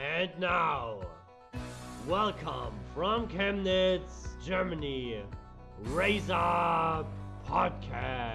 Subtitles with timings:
[0.00, 1.00] And now,
[2.08, 5.22] welcome from Chemnitz, Germany,
[5.92, 7.04] Raise Up
[7.46, 8.32] Podcast.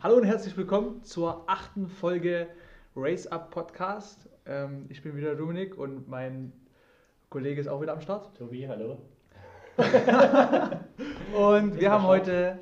[0.00, 2.46] Hallo und herzlich willkommen zur achten Folge
[2.94, 4.28] Race Up Podcast.
[4.46, 6.52] Ähm, ich bin wieder Dominik und mein
[7.28, 8.36] Kollege ist auch wieder am Start.
[8.36, 8.98] Tobi, hallo.
[11.34, 12.58] Und wir haben heute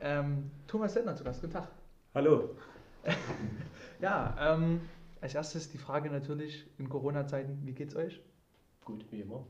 [0.00, 1.40] ähm, Thomas Settner zu Gast.
[1.40, 1.68] Guten Tag.
[2.14, 2.50] Hallo.
[4.00, 4.80] Ja, ähm,
[5.20, 8.20] als erstes die Frage natürlich in Corona-Zeiten, wie geht's euch?
[8.84, 9.44] Gut, wie immer.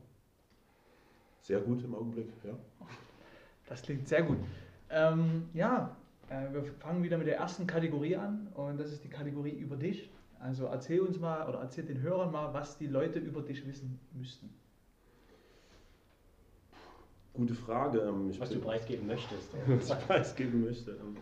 [1.41, 2.53] Sehr gut im Augenblick, ja.
[3.67, 4.39] Das klingt sehr gut.
[4.89, 5.95] Ähm, ja,
[6.29, 9.75] äh, wir fangen wieder mit der ersten Kategorie an und das ist die Kategorie über
[9.75, 10.09] dich.
[10.39, 13.99] Also erzähl uns mal oder erzähl den Hörern mal, was die Leute über dich wissen
[14.13, 14.49] müssten.
[17.39, 17.99] Gute Frage.
[18.01, 19.47] ähm, Ich Was du bin- preisgeben möchtest.
[19.67, 20.91] was ich preisgeben möchte.
[20.91, 21.15] ähm,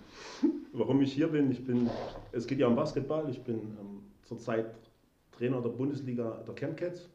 [0.74, 1.88] Warum ich hier bin, ich bin,
[2.32, 3.30] es geht ja um Basketball.
[3.30, 4.74] Ich bin ähm, zurzeit
[5.32, 7.08] Trainer der Bundesliga der Chemcats,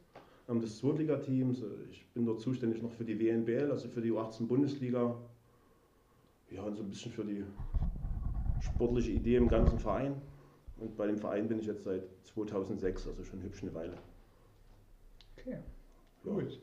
[0.48, 1.64] ähm, des Zweitligateams.
[1.90, 5.16] Ich bin dort zuständig noch für die WNBL, also für die U18 Bundesliga.
[6.52, 7.44] Ja, und so ein bisschen für die
[8.60, 10.14] sportliche Idee im ganzen Verein.
[10.78, 13.94] Und bei dem Verein bin ich jetzt seit 2006, also schon hübsch eine Weile.
[15.36, 15.56] Okay,
[16.24, 16.32] Ja.
[16.32, 16.60] gut.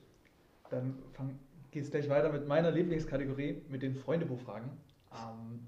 [0.70, 0.94] Dann
[1.72, 4.70] geht es gleich weiter mit meiner Lieblingskategorie, mit den Freundebuchfragen.
[5.12, 5.60] Ähm,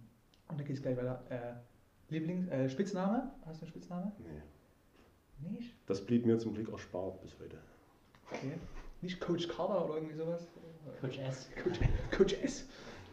[0.48, 1.24] und dann geht es gleich weiter.
[1.30, 3.32] Äh, Lieblings äh, Spitzname?
[3.46, 4.12] Hast du einen Spitzname?
[4.20, 5.50] Nee.
[5.52, 5.74] Nicht?
[5.88, 7.58] Das blieb mir zum Glück erspart bis heute.
[8.30, 8.54] Okay.
[9.02, 10.48] Nicht Coach Carter oder irgendwie sowas?
[11.00, 11.50] Coach S.
[11.64, 11.80] Coach,
[12.16, 12.68] Coach S.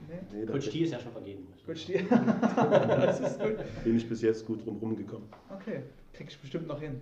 [0.08, 0.40] Nee.
[0.40, 1.46] Nee, Coach T ist ja schon vergeben.
[1.64, 2.02] Coach D.
[2.10, 3.56] das ist gut.
[3.84, 5.28] bin ich bis jetzt gut drum rumgekommen.
[5.50, 5.82] Okay,
[6.12, 7.00] krieg ich bestimmt noch hin.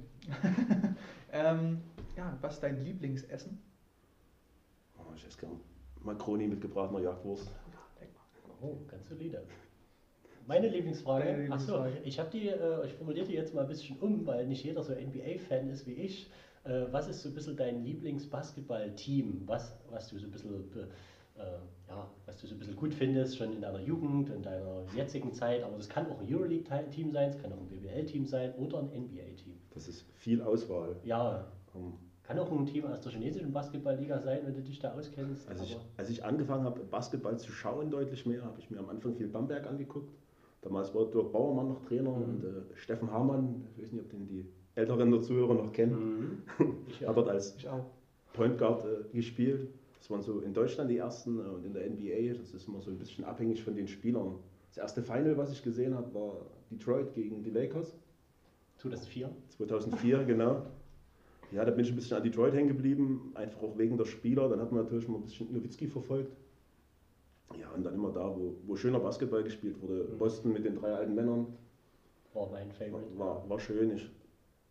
[1.33, 1.81] ähm,
[2.17, 3.59] ja, was ist dein Lieblingsessen?
[4.99, 5.61] Oh, ich esse gern
[6.07, 7.51] Makroni mit gebratener Jagdwurst.
[8.63, 9.43] Oh, ganz solide.
[10.47, 11.49] Meine Lieblingsfrage.
[11.51, 14.65] Achso, ich habe die, äh, ich formuliere die jetzt mal ein bisschen um, weil nicht
[14.65, 16.31] jeder so NBA-Fan ist wie ich.
[16.65, 19.43] Äh, was ist so ein bisschen dein Lieblingsbasketball-Team?
[19.47, 20.55] Was, was du so ein bisschen,
[21.37, 21.41] äh,
[21.89, 25.33] ja, was du so ein bisschen gut findest, schon in deiner Jugend, in deiner jetzigen
[25.33, 28.79] Zeit, aber das kann auch ein Euroleague-Team sein, es kann auch ein BBL-Team sein oder
[28.79, 29.59] ein NBA-Team.
[29.75, 30.97] Das ist viel Auswahl.
[31.05, 31.95] Ja, Ähm,
[32.27, 35.49] kann auch ein Team aus der chinesischen Basketballliga sein, wenn du dich da auskennst.
[35.49, 38.89] Als ich, als ich angefangen habe, Basketball zu schauen, deutlich mehr, habe ich mir am
[38.89, 40.13] Anfang viel Bamberg angeguckt.
[40.63, 42.23] Damals war Dirk Bauermann noch Trainer Mhm.
[42.25, 46.43] und äh, Steffen Hamann, ich weiß nicht, ob den die Älteren der Zuhörer noch kennen,
[46.59, 46.75] Mhm.
[47.07, 47.57] Hat dort als.
[48.33, 49.69] Point Guard äh, gespielt.
[49.99, 52.81] Das waren so in Deutschland die ersten äh, und in der NBA, das ist immer
[52.83, 54.35] so ein bisschen abhängig von den Spielern.
[54.69, 56.35] Das erste Final, was ich gesehen habe, war
[56.71, 57.97] Detroit gegen die Lakers.
[58.79, 59.31] 2004.
[59.57, 60.63] 2004, genau.
[61.53, 64.49] Ja, da bin ich ein bisschen an Detroit hängen geblieben, einfach auch wegen der Spieler.
[64.49, 66.37] Dann hat man natürlich mal ein bisschen Nowitzki verfolgt.
[67.59, 70.09] Ja, und dann immer da, wo, wo schöner Basketball gespielt wurde.
[70.13, 70.19] Mhm.
[70.19, 71.47] Boston mit den drei alten Männern.
[72.35, 73.17] War mein Favorite.
[73.17, 73.93] War, war schön.
[73.93, 74.11] Ich,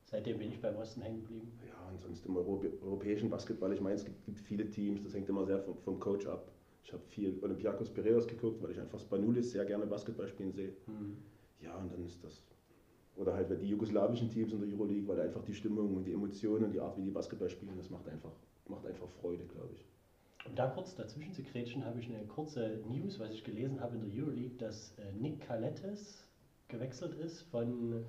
[0.05, 1.51] Seitdem bin ich beim Osten hängen geblieben.
[1.67, 5.13] ja, und sonst im Europä europäischen Basketball, ich meine, es gibt, gibt viele Teams, das
[5.15, 6.51] hängt immer sehr vom, vom Coach ab.
[6.83, 10.73] Ich habe viel Olympiakos Piraeus geguckt, weil ich einfach Spanulis sehr gerne Basketball spielen sehe.
[10.85, 11.17] Mhm.
[11.61, 12.43] Ja, und dann ist das.
[13.17, 16.65] Oder halt die jugoslawischen Teams in der Euroleague, weil einfach die Stimmung und die Emotionen
[16.65, 18.31] und die Art, wie die Basketball spielen, das macht einfach,
[18.67, 19.85] macht einfach Freude, glaube ich.
[20.45, 23.95] Um da kurz dazwischen zu kretschen, habe ich eine kurze News, was ich gelesen habe
[23.95, 26.27] in der Euroleague, dass äh, Nick Kaletes
[26.67, 28.05] gewechselt ist von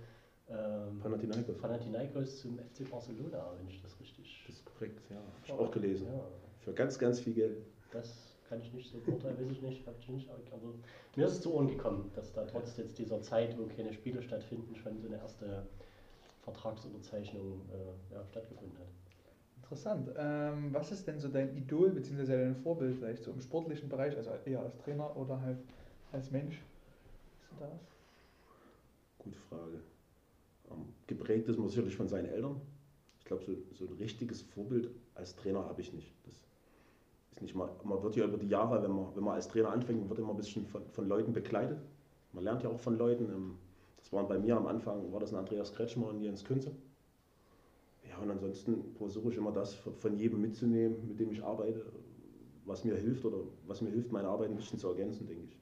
[0.49, 1.56] ähm, Panathinaikos.
[1.59, 4.45] Panathinaikos zum FC Barcelona, wenn ich das richtig.
[4.47, 5.16] Das ist korrekt, ja.
[5.16, 6.06] Hab ich auch gelesen.
[6.09, 6.21] Ja,
[6.61, 7.59] Für ganz, ganz viel Geld.
[7.93, 10.29] das kann ich nicht so beurteilen, weiß ich nicht, hab ich nicht.
[10.31, 10.75] Aber
[11.17, 14.23] mir ist es zu Ohren gekommen, dass da trotz jetzt dieser Zeit, wo keine Spiele
[14.23, 15.67] stattfinden, schon so eine erste
[16.43, 18.87] Vertragsunterzeichnung äh, ja, stattgefunden hat.
[19.57, 20.11] Interessant.
[20.17, 22.25] Ähm, was ist denn so dein Idol bzw.
[22.25, 25.59] dein Vorbild vielleicht so im sportlichen Bereich, also eher als Trainer oder halt
[26.13, 26.63] als Mensch?
[27.51, 27.81] Ist da was?
[29.19, 29.81] Gute Frage.
[30.71, 32.60] Ähm, geprägt ist man sicherlich von seinen Eltern.
[33.19, 36.15] Ich glaube, so, so ein richtiges Vorbild als Trainer habe ich nicht.
[36.25, 36.46] Das
[37.42, 40.00] nicht mal, man wird ja über die Jahre, wenn man, wenn man als Trainer anfängt,
[40.00, 41.78] man wird immer ein bisschen von, von Leuten begleitet.
[42.33, 43.24] Man lernt ja auch von Leuten.
[43.33, 43.59] ähm,
[43.98, 46.72] Das waren bei mir am Anfang, war das ein Andreas Kretschmer und Jens Künze.
[48.09, 51.84] Ja, und ansonsten versuche ich immer das von jedem mitzunehmen, mit dem ich arbeite,
[52.65, 55.59] was mir hilft oder was mir hilft, meine Arbeit ein bisschen zu ergänzen, denke ich.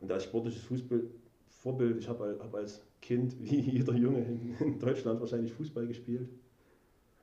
[0.00, 1.02] Und als sportliches Fußball,
[1.48, 6.28] Vorbild, ich habe hab als Kind, wie jeder Junge in, in Deutschland, wahrscheinlich Fußball gespielt.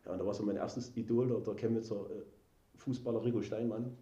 [0.05, 2.23] Ja, und da war so mein erstes Idol, der Chemnitzer äh,
[2.83, 3.95] Fußballer Rico Steinmann.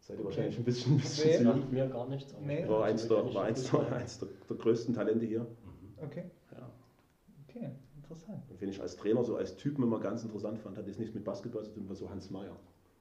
[0.00, 0.24] Seid ihr Okay.
[0.26, 1.36] wahrscheinlich ein bisschen, ein bisschen Nee.
[1.52, 1.70] zu jung.
[1.70, 2.34] mir gar nichts.
[2.44, 2.68] Nee.
[2.68, 5.40] War eins, der, war eins, der, eins der, der größten Talente hier.
[5.40, 6.04] Mhm.
[6.04, 6.68] Okay, Ja.
[7.48, 8.42] okay, interessant.
[8.50, 11.14] Und wenn ich als Trainer so als Typen immer ganz interessant fand, hat das nichts
[11.14, 12.56] mit Basketball zu tun, war so Hans Meyer.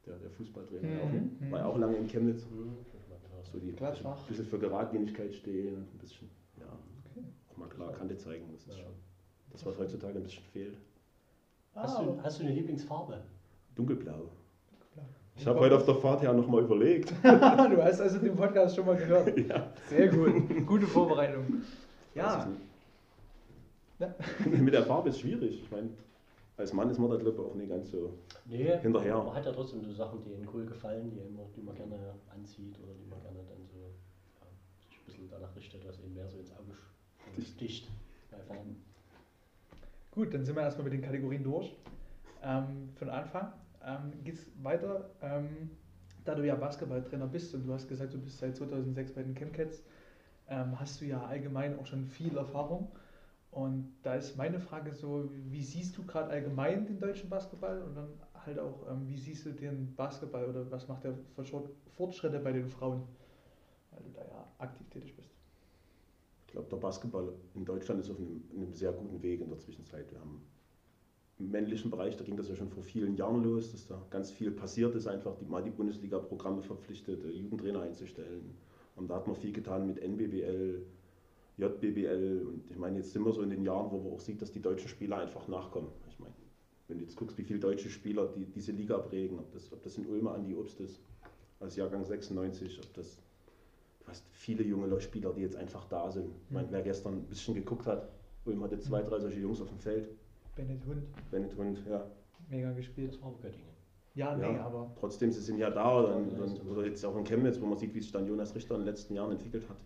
[0.08, 0.88] der, der Fußballtrainer.
[0.88, 1.00] Mhm.
[1.00, 1.52] Auch, Mhm.
[1.52, 2.42] war ja auch lange in Chemnitz.
[2.46, 3.46] Hm, das gehört.
[3.52, 4.16] So die ein Gladbach.
[4.26, 6.28] bisschen, bisschen für Geradlinigkeit stehen und ein bisschen,
[6.60, 6.66] ja,
[7.12, 7.24] Okay.
[7.52, 8.46] auch mal klar Kante zeigen.
[8.52, 8.84] Das ist Ja.
[8.86, 8.94] schon
[9.52, 10.78] das, was heutzutage ein bisschen fehlt.
[11.76, 13.22] Hast, Ah, du, hast du eine Lieblingsfarbe?
[13.76, 14.30] Dunkelblau.
[15.38, 17.12] Ich habe heute auf der Fahrt her nochmal überlegt.
[17.24, 19.38] du hast also den Podcast schon mal gehört.
[19.50, 19.72] ja.
[19.90, 20.66] Sehr gut.
[20.68, 21.64] Gute Vorbereitung.
[22.14, 22.48] Ja.
[24.00, 24.16] Ja.
[24.46, 25.64] Mit der Farbe ist schwierig.
[25.64, 25.90] Ich meine,
[26.58, 28.14] als Mann ist man da glaube ich auch nicht ganz so.
[28.46, 29.18] Nee, Hinterher.
[29.18, 32.14] man hat ja trotzdem so Sachen, die einem cool gefallen, die, immer, die man gerne
[32.34, 34.48] anzieht oder die man gerne dann so ja,
[34.88, 36.74] sich ein bisschen danach richtet, was eben mehr so ins Auge
[37.42, 37.88] sticht
[38.30, 38.84] bei Farben.
[40.12, 41.74] Gut, dann sind wir erstmal mit den Kategorien durch.
[42.44, 43.54] Ähm, von Anfang
[43.86, 45.10] ähm, geht es weiter.
[45.22, 45.72] Ähm,
[46.24, 49.36] da du ja Basketballtrainer bist und du hast gesagt, du bist seit 2006 bei den
[49.36, 49.82] Chemcats,
[50.48, 52.92] ähm, hast du ja allgemein auch schon viel Erfahrung.
[53.50, 57.96] Und da ist meine Frage so, wie siehst du gerade allgemein den deutschen Basketball und
[57.96, 58.10] dann
[58.46, 61.16] halt auch, ähm, wie siehst du den Basketball oder was macht der
[61.96, 63.04] Fortschritte bei den Frauen,
[63.92, 65.32] weil du da ja aktiv tätig bist?
[66.48, 69.60] Ich glaube, der Basketball in Deutschland ist auf einem, einem sehr guten Weg in der
[69.60, 70.10] Zwischenzeit.
[70.12, 70.42] Wir haben
[71.42, 74.52] männlichen Bereich, da ging das ja schon vor vielen Jahren los, dass da ganz viel
[74.52, 78.56] passiert ist, einfach die, mal die Bundesliga-Programme verpflichtet, äh, Jugendtrainer einzustellen.
[78.96, 80.84] Und da hat man viel getan mit NBBL,
[81.58, 84.42] JBBL und ich meine, jetzt sind wir so in den Jahren, wo man auch sieht,
[84.42, 85.90] dass die deutschen Spieler einfach nachkommen.
[86.10, 86.34] Ich meine,
[86.88, 89.82] wenn du jetzt guckst, wie viele deutsche Spieler die, diese Liga prägen, ob das, ob
[89.84, 91.00] das in Ulmer Andi Obst ist,
[91.60, 93.22] als Jahrgang 96, ob das
[94.02, 96.34] du hast viele junge Spieler, die jetzt einfach da sind.
[96.46, 98.10] Ich meine, wer gestern ein bisschen geguckt hat,
[98.46, 100.10] Ulm hatte zwei, drei solche Jungs auf dem Feld.
[100.62, 102.06] Bennett Hund, Bennett Hund, ja.
[102.50, 103.14] mega gespielt.
[103.14, 103.70] Das war Göttingen.
[104.14, 104.66] Ja, nee, Ja.
[104.66, 106.00] aber Trotzdem, sie sind ja da.
[106.00, 106.68] Oder, Ja, Leistung.
[106.68, 108.88] oder jetzt auch in Chemnitz, wo man sieht, wie sich dann Jonas Richter in den
[108.88, 109.78] letzten Jahren entwickelt hat.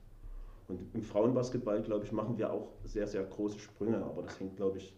[0.68, 4.04] Und im Frauenbasketball, glaube ich, machen wir auch sehr, sehr große Sprünge.
[4.04, 4.96] Aber das hängt, glaube ich,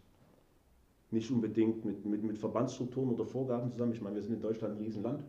[1.12, 3.92] nicht unbedingt mit, mit, mit Verbandsstrukturen oder Vorgaben zusammen.
[3.92, 5.24] Ich meine, wir sind in Deutschland ein Riesenland.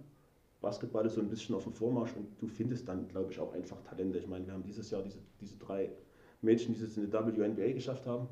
[0.60, 3.52] Basketball ist so ein bisschen auf dem Vormarsch und du findest dann, glaube ich, auch
[3.52, 4.18] einfach Talente.
[4.18, 5.90] Ich meine, wir haben dieses Jahr diese, diese drei
[6.40, 8.28] Mädchen, die es in der WNBA geschafft haben.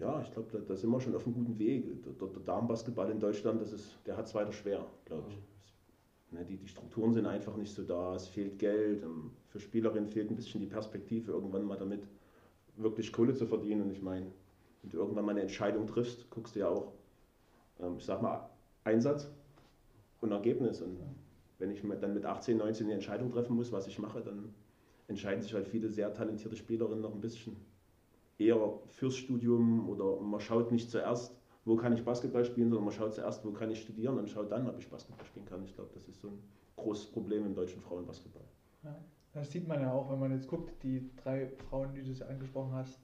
[0.00, 2.02] Ja, ich glaube, da, da sind wir schon auf einem guten Weg.
[2.02, 5.36] Der, der, der Damenbasketball in Deutschland, das ist, der hat es weiter schwer, glaube ich.
[5.36, 9.60] Es, ne, die, die Strukturen sind einfach nicht so da, es fehlt Geld, ähm, für
[9.60, 12.00] Spielerinnen fehlt ein bisschen die Perspektive, irgendwann mal damit
[12.76, 13.82] wirklich Kohle zu verdienen.
[13.82, 14.26] Und ich meine,
[14.80, 16.94] wenn du irgendwann mal eine Entscheidung triffst, guckst du ja auch,
[17.78, 18.48] ähm, ich sag mal,
[18.84, 19.30] Einsatz
[20.22, 20.80] und Ergebnis.
[20.80, 20.96] Und
[21.58, 24.54] wenn ich dann mit 18, 19 eine Entscheidung treffen muss, was ich mache, dann
[25.08, 27.54] entscheiden sich halt viele sehr talentierte Spielerinnen noch ein bisschen
[28.40, 32.94] eher fürs Studium oder man schaut nicht zuerst, wo kann ich Basketball spielen, sondern man
[32.94, 35.62] schaut zuerst, wo kann ich studieren und schaut dann, ob ich Basketball spielen kann.
[35.64, 36.38] Ich glaube, das ist so ein
[36.76, 38.44] großes Problem im deutschen Frauenbasketball.
[38.82, 38.96] Ja,
[39.34, 42.22] das sieht man ja auch, wenn man jetzt guckt, die drei Frauen, die du jetzt
[42.22, 42.98] angesprochen hast,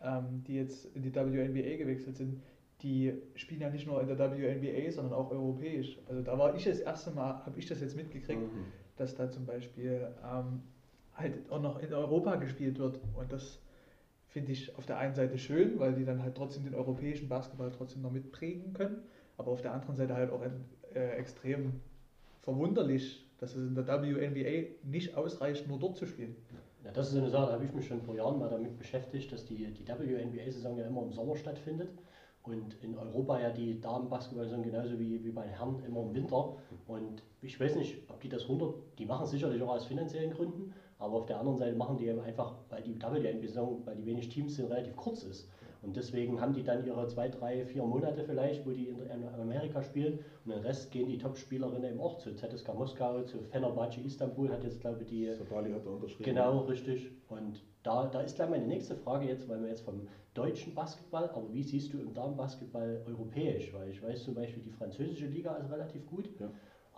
[0.00, 2.40] ähm, die jetzt in die WNBA gewechselt sind,
[2.82, 5.98] die spielen ja nicht nur in der WNBA, sondern auch europäisch.
[6.08, 8.64] Also da war ich das erste Mal, habe ich das jetzt mitgekriegt, Mhm.
[8.96, 10.62] dass da zum Beispiel ähm,
[11.14, 12.98] halt auch noch in Europa gespielt wird.
[13.16, 13.60] Und das
[14.30, 17.70] finde ich auf der einen Seite schön, weil die dann halt trotzdem den europäischen Basketball
[17.70, 19.02] trotzdem noch mitprägen können,
[19.36, 20.42] aber auf der anderen Seite halt auch
[20.94, 21.80] äh, extrem
[22.40, 26.36] verwunderlich, dass es in der WNBA nicht ausreicht, nur dort zu spielen.
[26.84, 29.30] Ja, das ist eine Sache, da habe ich mich schon vor Jahren mal damit beschäftigt,
[29.32, 31.90] dass die, die WNBA-Saison ja immer im Sommer stattfindet
[32.42, 36.56] und in Europa ja die Damenbasketball-Saison genauso wie, wie bei den Herren immer im Winter.
[36.86, 40.72] Und ich weiß nicht, ob die das 100, die machen sicherlich auch aus finanziellen Gründen,
[41.00, 44.28] aber auf der anderen Seite machen die eben einfach, weil die WNBA-Saison, weil die wenig
[44.28, 45.48] Teams sind, relativ kurz ist.
[45.82, 49.24] Und deswegen haben die dann ihre zwei, drei, vier Monate vielleicht, wo die in in
[49.24, 54.00] Amerika spielen und den Rest gehen die Top-Spielerinnen eben auch zu ZSK Moskau, zu Fenerbahce
[54.00, 56.24] Istanbul, hat jetzt glaube ich die Sabali hat da unterschrieben.
[56.24, 57.10] Genau, richtig.
[57.28, 61.30] Und da, da ist gleich meine nächste Frage jetzt, weil wir jetzt vom deutschen Basketball,
[61.30, 63.72] aber wie siehst du im Damenbasketball europäisch?
[63.72, 66.50] Weil ich weiß zum Beispiel, die französische Liga ist relativ gut, Ja.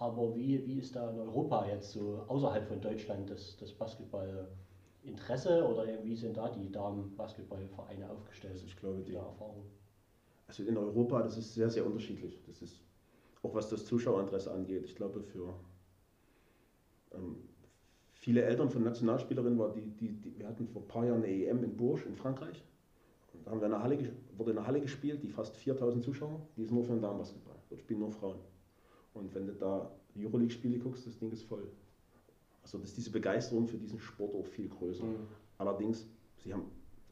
[0.02, 5.64] Aber wie, wie ist da in Europa jetzt so außerhalb von Deutschland das, das Basketballinteresse
[5.64, 8.54] oder wie sind da die Damenbasketballvereine aufgestellt?
[8.54, 9.64] Also ich glaube, die Erfahrung.
[10.48, 12.42] also in Europa, das ist sehr, sehr unterschiedlich.
[12.48, 12.80] Das ist
[13.44, 14.84] auch was das Zuschauerinteresse angeht.
[14.84, 15.54] Ich glaube, für
[17.12, 17.36] ähm,
[18.12, 21.32] viele Eltern von Nationalspielerinnen war die, die, die, wir hatten vor ein paar Jahren eine
[21.32, 22.64] EM in Bourges in Frankreich.
[23.34, 26.40] Und da haben wir in Halle, wurde in einer Halle gespielt, die fast 4000 Zuschauer,
[26.56, 27.56] die ist nur für den Damenbasketball.
[27.68, 28.40] Dort spielen nur Frauen.
[29.14, 31.66] Und wenn du da Euroleague-Spiele guckst, das Ding ist voll.
[32.62, 35.04] Also das ist diese Begeisterung für diesen Sport auch viel größer.
[35.58, 36.06] Allerdings,
[36.38, 36.64] sie haben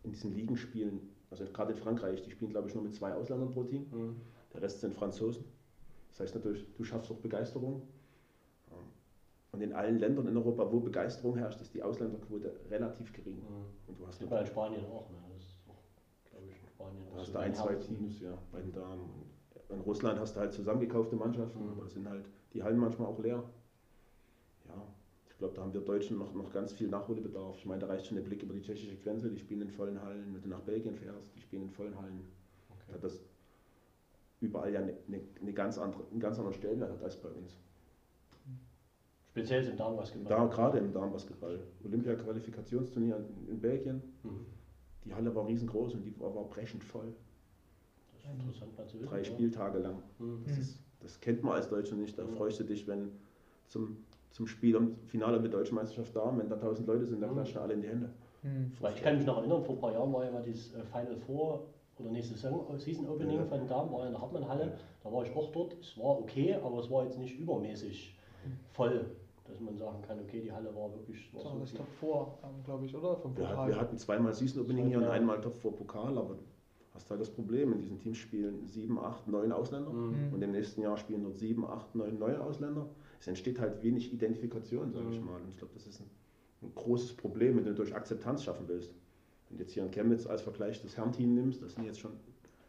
[0.05, 3.51] in diesen Ligenspielen, also gerade in Frankreich, die spielen glaube ich nur mit zwei Ausländern
[3.51, 4.17] pro Team, Mhm.
[4.55, 5.45] der Rest sind Franzosen.
[6.09, 7.83] Das heißt natürlich, du schaffst auch Begeisterung.
[8.71, 8.77] Ähm,
[9.53, 13.37] Und in allen Ländern in Europa, wo Begeisterung herrscht, ist die Ausländerquote relativ gering.
[13.37, 13.67] Mhm.
[13.89, 15.17] Und du hast, man in Spanien auch, ne?
[15.35, 15.83] Das ist auch,
[16.31, 17.05] glaube ich, in Spanien.
[17.05, 17.75] du auch hast da ein, zwei.
[17.75, 19.30] Teams ja, bei den Damen.
[19.73, 21.71] In Russland hast du halt zusammengekaufte Mannschaften, Mhm.
[21.71, 23.43] aber es sind halt die Hallen manchmal auch leer.
[24.69, 24.87] Ja,
[25.31, 27.57] ich glaube, da haben wir Deutschen noch, noch ganz viel Nachholbedarf.
[27.57, 30.01] Ich meine, da reicht schon der Blick über die tschechische Grenze, die spielen in vollen
[30.03, 32.25] Hallen, wenn du nach Belgien fährst, die spielen in vollen Hallen.
[32.89, 33.21] Da hat das
[34.41, 37.59] überall ja eine, eine, eine ganz andere, einen ganz anderen Stellenwert hat als bei uns.
[39.29, 40.29] Speziell im Damenbasketball.
[40.37, 41.61] Da gerade im Damenbasketball.
[41.85, 44.47] Olympia-Qualifikationsturnier in, in Belgien, Mhm.
[45.05, 47.15] die Halle war riesengroß und die war, war brechend voll.
[48.23, 49.11] Das ist interessant mal zu wissen.
[49.11, 49.25] Drei.
[49.25, 50.03] Spieltage lang.
[50.19, 50.43] Mhm.
[50.47, 52.19] Das, ist, das kennt man als Deutscher nicht.
[52.19, 52.37] Da Mhm.
[52.37, 53.11] freust du dich, wenn
[53.69, 57.31] zum, zum Spiel am Finale der Deutschen Meisterschaft da, wenn da tausend Leute sind, dann
[57.31, 57.35] Mhm.
[57.35, 58.11] klatschen alle in die Hände.
[58.43, 58.73] Hm.
[58.81, 60.83] Weil ich kann mich noch erinnern, vor ein paar Jahren war ja mal dieses äh,
[60.85, 61.67] Final Four
[61.99, 63.45] oder nächste Saison, Season Opening Ja.
[63.45, 64.65] von den Damen, war ja in der Hartmann-Halle.
[64.67, 64.73] Ja.
[65.05, 65.77] Da war ich auch dort.
[65.81, 68.17] Es war okay, aber es war jetzt nicht übermäßig
[68.73, 69.05] voll,
[69.47, 71.31] dass man sagen kann, okay, die Halle war wirklich.
[71.35, 71.79] War Das so war das gut.
[71.81, 71.89] Top
[72.43, 73.17] 4, ähm, glaube ich, oder?
[73.17, 73.69] Vom Wir, Pokal.
[73.69, 76.37] wir hatten zweimal Season Opening hier und einmal Top 4 Pokal, aber
[76.95, 79.93] hast halt das Problem, in diesen Teams spielen sieben, acht, neun Ausländer.
[79.93, 80.33] Mhm.
[80.33, 82.89] Und im nächsten Jahr spielen dort sieben, acht, neun neue Ausländer.
[83.21, 85.27] Es entsteht halt wenig Identifikation, sage ich Mhm.
[85.27, 85.41] mal.
[85.41, 86.11] Und ich glaube, das ist ein,
[86.63, 88.93] ein großes Problem, wenn du durch Akzeptanz schaffen willst.
[89.49, 92.13] Wenn du jetzt hier in Chemnitz als Vergleich das Herrenteam nimmst, das sind jetzt schon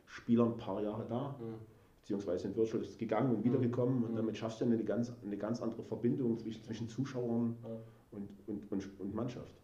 [0.05, 1.55] Spieler ein paar Jahre da, Mhm.
[2.01, 4.03] beziehungsweise in Virtual ist gegangen und wiedergekommen.
[4.03, 4.15] Und Mhm.
[4.17, 7.69] damit schaffst du eine ganz, eine ganz andere Verbindung zwischen, zwischen Zuschauern Ja.
[8.11, 9.55] und, und, und, und Mannschaft.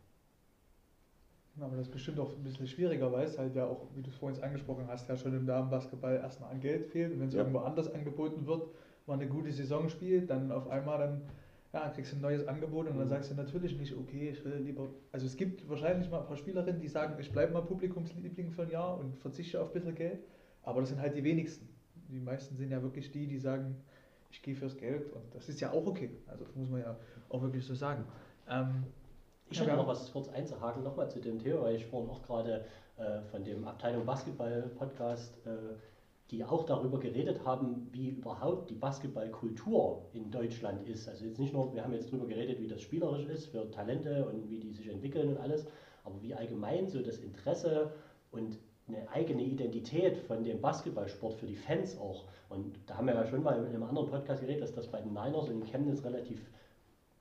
[1.59, 4.09] Aber das ist bestimmt auch ein bisschen schwieriger, weil es halt ja auch, wie du
[4.09, 7.11] es vorhin angesprochen hast, ja schon im Damenbasketball erstmal an Geld fehlt.
[7.13, 7.39] Und wenn es Ja.
[7.39, 8.69] irgendwo anders angeboten wird,
[9.07, 11.21] man eine gute Saison spielt, dann auf einmal dann
[11.73, 13.09] ja, kriegst du ein neues Angebot und dann Mhm.
[13.09, 14.89] sagst du natürlich nicht, okay, ich will lieber.
[15.11, 18.63] Also es gibt wahrscheinlich mal ein paar Spielerinnen, die sagen, ich bleibe mal Publikumsliebling für
[18.63, 20.19] ein Jahr und verzichte auf ein bisschen Geld.
[20.63, 21.67] Aber das sind halt die wenigsten.
[22.09, 23.75] Die meisten sind ja wirklich die, die sagen,
[24.31, 26.09] ich gehe fürs Geld und das ist ja auch okay.
[26.27, 26.95] Also das muss man ja
[27.29, 28.05] auch wirklich so sagen.
[28.49, 28.83] Ähm,
[29.49, 32.09] Ich Ja, hätte wir noch was kurz einzuhaken, nochmal zu dem Thema, weil ich vorhin
[32.09, 32.65] auch gerade
[32.97, 35.75] äh, von dem Abteilung Basketball Podcast, äh,
[36.31, 41.07] die auch darüber geredet haben, wie überhaupt die Basketballkultur in Deutschland ist.
[41.07, 44.25] Also jetzt nicht nur, wir haben jetzt darüber geredet, wie das spielerisch ist für Talente
[44.27, 45.65] und wie die sich entwickeln und alles,
[46.03, 47.91] aber wie allgemein so das Interesse
[48.31, 48.57] und
[48.89, 52.25] eine eigene Identität von dem Basketballsport für die Fans auch.
[52.49, 55.01] Und da haben wir ja schon mal in einem anderen Podcast geredet, dass das bei
[55.01, 56.41] den Niners und in Chemnitz relativ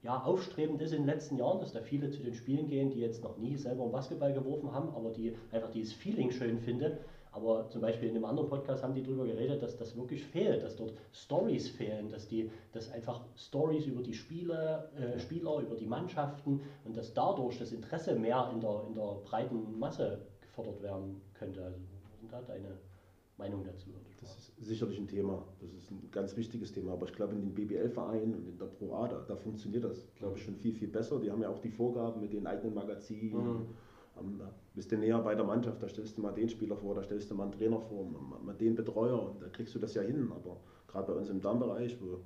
[0.07, 3.01] ja, aufstrebend ist in den letzten Jahren, dass da viele zu den Spielen gehen, die
[3.01, 6.93] jetzt noch nie selber einen Basketball geworfen haben, aber die einfach dieses Feeling schön finden.
[7.33, 10.63] Aber zum Beispiel in einem anderen Podcast haben die darüber geredet, dass das wirklich fehlt,
[10.63, 15.75] dass dort Stories fehlen, dass die, dass einfach Stories über die Spiele, äh, Spieler, über
[15.75, 20.81] die Mannschaften und dass dadurch das Interesse mehr in der, in der breiten Masse gefördert
[20.83, 21.65] werden könnte.
[21.65, 22.79] Also, was sind da deine
[23.39, 23.91] Meinung dazu?
[24.21, 25.47] Das ist sicherlich ein Thema.
[25.61, 26.93] Das ist ein ganz wichtiges Thema.
[26.93, 30.07] Aber ich glaube, in den BBL-Vereinen und in der Pro A, da, da funktioniert das,
[30.17, 31.21] glaube ich, schon viel, viel besser.
[31.21, 33.69] Die haben ja auch die Vorgaben mit den eigenen Magazinen.
[34.15, 34.39] Mhm.
[34.39, 37.03] Da bist du näher bei der Mannschaft, da stellst du mal den Spieler vor, da
[37.03, 38.07] stellst du mal einen Trainer vor,
[38.43, 40.33] mal, den Betreuer und da kriegst du das ja hin.
[40.33, 42.21] Aber gerade bei uns im Dammbereich, wo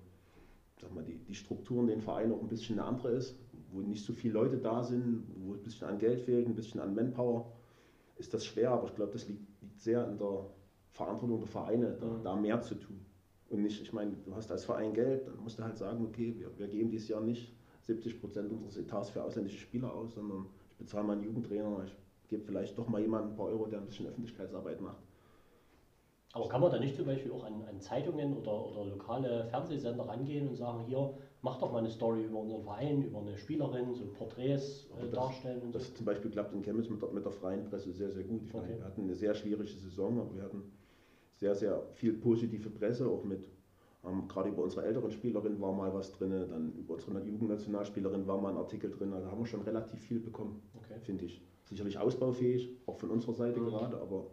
[0.81, 3.37] sag mal, die, die Struktur in den Vereinen auch ein bisschen eine andere ist,
[3.73, 6.81] wo nicht so viele Leute da sind, wo ein bisschen an Geld fehlt, ein bisschen
[6.81, 7.53] an Manpower,
[8.17, 8.71] ist das schwer.
[8.71, 10.47] Aber ich glaube, das liegt, liegt sehr in der
[10.93, 12.23] Verantwortung der Vereine, da, Mhm.
[12.23, 13.05] da mehr zu tun.
[13.49, 16.35] Und nicht, ich meine, du hast als Verein Geld, dann musst du halt sagen, okay,
[16.39, 20.47] wir, wir geben dieses Jahr nicht 70 Prozent unseres Etats für ausländische Spieler aus, sondern
[20.71, 21.97] ich bezahle mal einen Jugendtrainer, ich
[22.29, 25.03] gebe vielleicht doch mal jemanden ein paar Euro, der ein bisschen Öffentlichkeitsarbeit macht.
[26.33, 30.07] Aber kann man da nicht zum Beispiel auch an, an Zeitungen oder, oder lokale Fernsehsender
[30.07, 33.93] rangehen und sagen, hier, mach doch mal eine Story über unseren Verein, über eine Spielerin,
[33.95, 35.79] so Porträts äh, das- darstellen und so?
[35.81, 38.43] Das zum Beispiel klappt in Chemnitz mit der, mit der freien Presse sehr, sehr gut.
[38.47, 38.79] Ich meine, Okay.
[38.79, 40.71] wir hatten eine sehr schwierige Saison, aber wir hatten
[41.41, 43.49] sehr, sehr viel positive Presse, auch mit,
[44.07, 48.39] ähm, gerade über unsere älteren Spielerin war mal was drin, dann über unsere Jugendnationalspielerin war
[48.39, 51.01] mal ein Artikel drin, also haben wir schon relativ viel bekommen, Okay.
[51.01, 51.41] finde ich.
[51.65, 53.67] Sicherlich ausbaufähig, auch von unserer Seite Mhm.
[53.71, 54.27] gerade, aber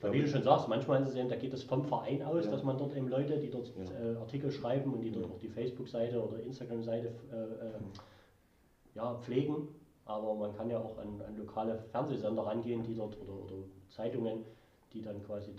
[0.00, 2.44] Weil wie du schon sagst, manchmal ist es eben, da geht es vom Verein aus,
[2.46, 2.52] Ja.
[2.52, 4.12] dass man dort eben Leute, die dort Ja.
[4.12, 5.32] äh, Artikel schreiben und die dort Ja.
[5.32, 7.34] auch die Facebook-Seite oder Instagram-Seite äh,
[7.66, 7.72] äh,
[8.94, 9.68] ja, pflegen.
[10.04, 13.56] Aber man kann ja auch an, an lokale Fernsehsender rangehen, die dort oder, oder
[13.90, 14.44] Zeitungen,
[14.92, 15.52] die dann quasi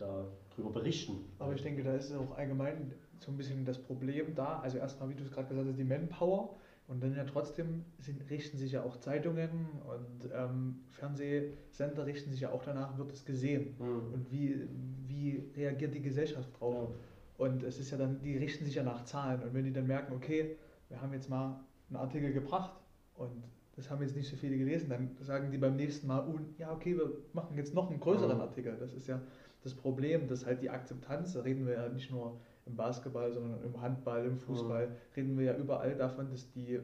[0.59, 1.25] darüber berichten.
[1.39, 4.59] Aber ich denke, da ist auch allgemein so ein bisschen das Problem da.
[4.59, 6.55] Also erstmal, wie du es gerade gesagt hast, die Manpower.
[6.87, 9.51] Und dann ja trotzdem sind, richten sich ja auch Zeitungen
[9.85, 13.75] und ähm, Fernsehsender richten sich ja auch danach, wird es gesehen.
[13.77, 14.13] Mhm.
[14.13, 14.67] Und wie,
[15.07, 16.89] wie reagiert die Gesellschaft drauf?
[17.37, 19.43] Und es ist ja dann, die richten sich ja nach Zahlen.
[19.43, 20.57] Und wenn die dann merken, okay,
[20.89, 22.73] wir haben jetzt mal einen Artikel gebracht
[23.13, 23.43] und
[23.79, 26.71] das haben jetzt nicht so viele gelesen, dann sagen die beim nächsten Mal, oh, ja,
[26.73, 28.41] okay, wir machen jetzt noch einen größeren Mhm.
[28.41, 28.75] Artikel.
[28.77, 29.21] Das ist ja
[29.63, 33.63] das Problem, dass halt die Akzeptanz, da reden wir ja nicht nur im Basketball, sondern
[33.63, 36.79] im Handball, im Fußball, reden wir ja überall davon, dass die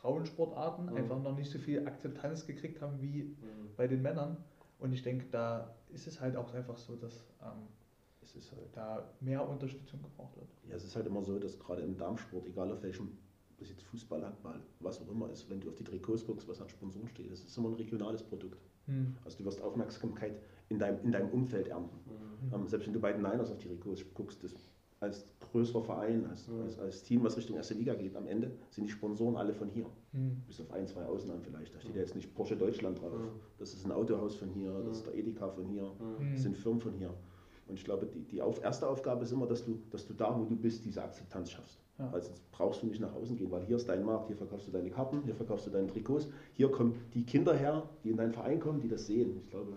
[0.00, 0.96] Frauensportarten Mhm.
[0.96, 3.70] einfach noch nicht so viel Akzeptanz gekriegt haben wie Mhm.
[3.76, 4.36] bei den Männern.
[4.78, 7.68] Und ich denke, da ist es halt auch einfach so, dass ähm,
[8.22, 10.48] es ist halt, da mehr Unterstützung gebraucht wird.
[10.68, 13.16] ja, es ist halt immer so, dass gerade im Darmsport, egal auf welchem,
[13.54, 16.48] ob es jetzt Fußball, Handball, was auch immer ist, wenn du auf die Trikots guckst,
[16.48, 18.58] was an Sponsoren steht, das ist immer ein regionales Produkt.
[18.86, 19.14] Hm.
[19.24, 20.34] Also du wirst Aufmerksamkeit
[20.68, 21.96] in deinem, in deinem Umfeld ernten.
[22.06, 22.54] Mhm.
[22.54, 24.54] Ähm, selbst wenn du bei den Niners auf die Trikots guckst, das,
[25.00, 26.62] als größerer Verein, als, Mhm.
[26.62, 29.68] als, als Team, was Richtung erste Liga geht, am Ende sind die Sponsoren alle von
[29.68, 29.86] hier.
[30.12, 30.42] Hm.
[30.46, 31.74] Bis auf ein, zwei Ausnahmen vielleicht.
[31.74, 31.96] Da steht Mhm.
[31.96, 33.12] ja jetzt nicht Porsche Deutschland drauf.
[33.12, 33.28] Mhm.
[33.58, 35.10] Das ist ein Autohaus von hier, das ist Mhm.
[35.10, 36.18] der Edeka von hier, Mhm.
[36.18, 36.32] Hm.
[36.32, 37.14] das sind Firmen von hier.
[37.66, 40.38] Und ich glaube, die, die auf, erste Aufgabe ist immer, dass du, dass du da,
[40.38, 41.80] wo du bist, diese Akzeptanz schaffst.
[41.98, 42.10] Ja.
[42.10, 44.66] Also jetzt brauchst du nicht nach außen gehen, weil hier ist dein Markt, hier verkaufst
[44.66, 48.16] du deine Karten, hier verkaufst du deine Trikots, hier kommen die Kinder her, die in
[48.16, 49.36] deinen Verein kommen, die das sehen.
[49.44, 49.76] Ich glaube,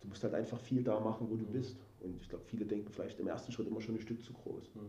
[0.00, 1.52] du musst halt einfach viel da machen, wo du Mhm.
[1.52, 1.76] bist.
[2.00, 4.74] Und ich glaube, viele denken vielleicht im ersten Schritt immer schon ein Stück zu groß.
[4.74, 4.80] Mhm.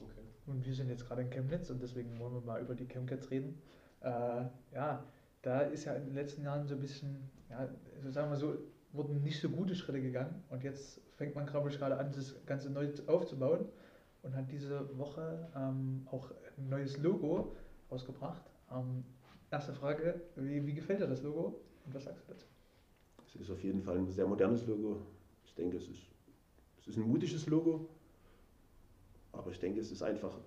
[0.00, 0.22] Okay.
[0.46, 3.30] Und wir sind jetzt gerade in Chemnitz und deswegen wollen wir mal über die Chemcats
[3.30, 3.58] reden.
[4.00, 5.04] Äh, ja,
[5.42, 8.54] da ist ja in den letzten Jahren so ein bisschen, ja, also sagen wir so,
[8.92, 12.34] wurden nicht so gute Schritte gegangen und jetzt fängt man glaube ich gerade an, das
[12.44, 13.66] Ganze neu aufzubauen
[14.22, 17.54] und hat diese Woche ähm, auch ein neues Logo
[17.90, 18.42] rausgebracht.
[18.70, 19.04] Ähm,
[19.50, 22.46] erste Frage, wie, wie gefällt dir das Logo und was sagst du dazu?
[23.26, 25.02] Es ist auf jeden Fall ein sehr modernes Logo.
[25.44, 26.02] Ich denke, es ist,
[26.80, 27.88] es ist ein mutiges Logo.
[29.32, 30.38] Aber ich denke, es ist einfach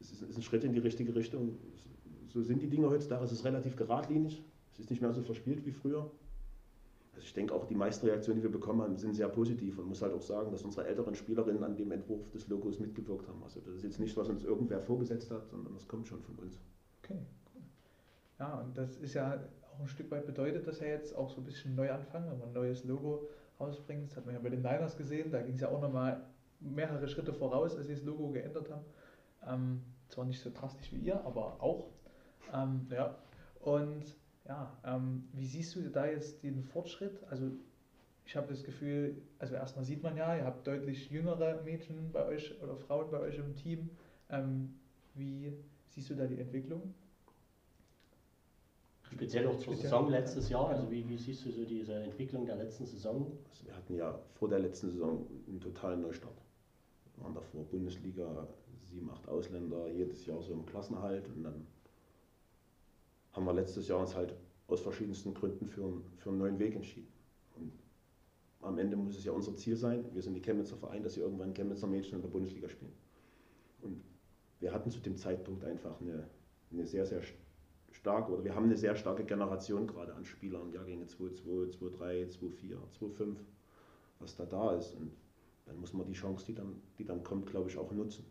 [0.00, 1.56] es ist, ist ein Schritt in die richtige Richtung.
[2.28, 3.24] So sind die Dinge heutzutage.
[3.24, 4.42] Es ist relativ geradlinig.
[4.72, 6.10] Es ist nicht mehr so verspielt wie früher.
[7.16, 9.78] Also ich denke auch, die meisten Reaktionen, die wir bekommen haben, sind sehr positiv.
[9.78, 13.26] Und muss halt auch sagen, dass unsere älteren Spielerinnen an dem Entwurf des Logos mitgewirkt
[13.26, 13.42] haben.
[13.42, 16.34] Also das ist jetzt nicht, was uns irgendwer vorgesetzt hat, sondern das kommt schon von
[16.36, 16.60] uns.
[17.02, 17.62] Okay, cool.
[18.38, 19.40] Ja, und das ist ja
[19.72, 22.48] auch ein Stück weit bedeutet das ja jetzt auch so ein bisschen Neuanfang, wenn man
[22.48, 24.10] ein neues Logo rausbringt.
[24.10, 26.22] Das hat man ja bei den Niners gesehen, da ging es ja auch nochmal
[26.60, 28.84] mehrere Schritte voraus, als sie das Logo geändert haben.
[29.46, 31.88] Ähm, zwar nicht so drastisch wie ihr, aber auch.
[32.52, 33.16] Ähm, ja.
[33.60, 34.04] Und
[34.48, 37.22] ja, ähm, wie siehst du da jetzt den Fortschritt?
[37.30, 37.50] Also
[38.24, 42.26] ich habe das Gefühl, also erstmal sieht man ja, ihr habt deutlich jüngere Mädchen bei
[42.26, 43.90] euch oder Frauen bei euch im Team.
[44.30, 44.74] Ähm,
[45.14, 45.52] wie
[45.88, 46.94] siehst du da die Entwicklung?
[49.02, 49.82] Speziell auch zur Speziell.
[49.82, 53.32] Saison letztes Jahr, also wie, wie siehst du so diese Entwicklung der letzten Saison?
[53.48, 56.42] Also wir hatten ja vor der letzten Saison einen totalen Neustart.
[57.14, 58.48] Wir waren davor Bundesliga,
[58.90, 61.66] sieben, acht Ausländer, jedes Jahr so im Klassenerhalt und dann
[63.36, 64.34] haben wir letztes Jahr uns halt
[64.66, 67.08] aus verschiedensten Gründen für, einen- für einen neuen Weg entschieden.
[67.56, 67.72] Und
[68.60, 71.20] am Ende muss es ja unser Ziel sein, wir sind die Chemnitzer Verein, dass sie
[71.20, 72.92] irgendwann Chemnitzer Mädchen in der Bundesliga spielen.
[73.82, 74.02] Und
[74.60, 76.28] wir hatten zu dem Zeitpunkt einfach eine,
[76.72, 77.20] eine sehr, sehr
[77.92, 82.78] starke, oder wir haben eine sehr starke Generation gerade an Spielern, Jahrgänge 2-2, 2-3, 2-4,
[82.98, 83.36] 2-5,
[84.18, 84.94] was da da ist.
[84.94, 85.12] Und
[85.66, 88.24] dann muss man die Chance, die dann, die dann kommt, glaube ich, auch nutzen.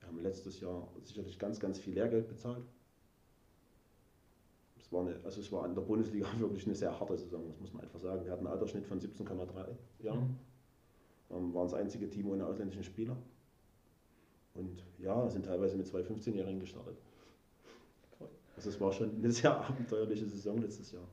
[0.00, 2.64] Wir haben letztes Jahr sicherlich ganz, ganz viel Lehrgeld bezahlt.
[4.88, 7.60] Es war, eine, also es war in der Bundesliga wirklich eine sehr harte Saison, das
[7.60, 8.24] muss man einfach sagen.
[8.24, 10.18] Wir hatten einen Altersschnitt von 17,3 Jahren,
[11.30, 11.36] Mhm.
[11.36, 13.16] ähm, waren das einzige Team ohne ausländischen Spieler.
[14.54, 16.96] Und ja, sind teilweise mit zwei 15-Jährigen gestartet.
[18.56, 21.06] Also es war schon eine sehr abenteuerliche Saison letztes Jahr.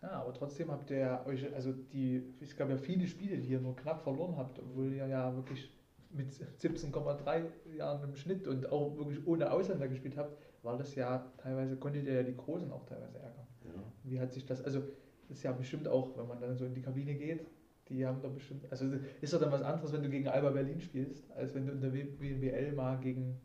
[0.00, 3.48] Ja, aber trotzdem habt ihr ja euch, also die, es gab ja viele Spiele, die
[3.48, 5.70] ihr nur knapp verloren habt, obwohl ihr ja wirklich
[6.10, 7.44] mit 17,3
[7.76, 10.36] Jahren im Schnitt und auch wirklich ohne Ausländer gespielt habt,
[10.68, 13.46] war das ja teilweise, konntet ihr ja die Großen auch teilweise ärgern.
[13.64, 13.70] Ja.
[14.04, 14.80] Wie hat sich das, also
[15.28, 17.46] das ist ja bestimmt auch, wenn man dann so in die Kabine geht,
[17.88, 18.84] die haben da bestimmt, also
[19.22, 21.80] ist doch dann was anderes, wenn du gegen Alba Berlin spielst, als wenn du in
[21.80, 23.40] der WNBL mal gegen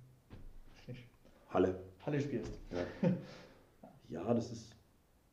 [0.85, 1.07] nicht,
[1.49, 1.79] Halle.
[2.05, 2.59] Halle spielst.
[2.71, 3.09] Ja.
[4.09, 4.75] ja, das ist,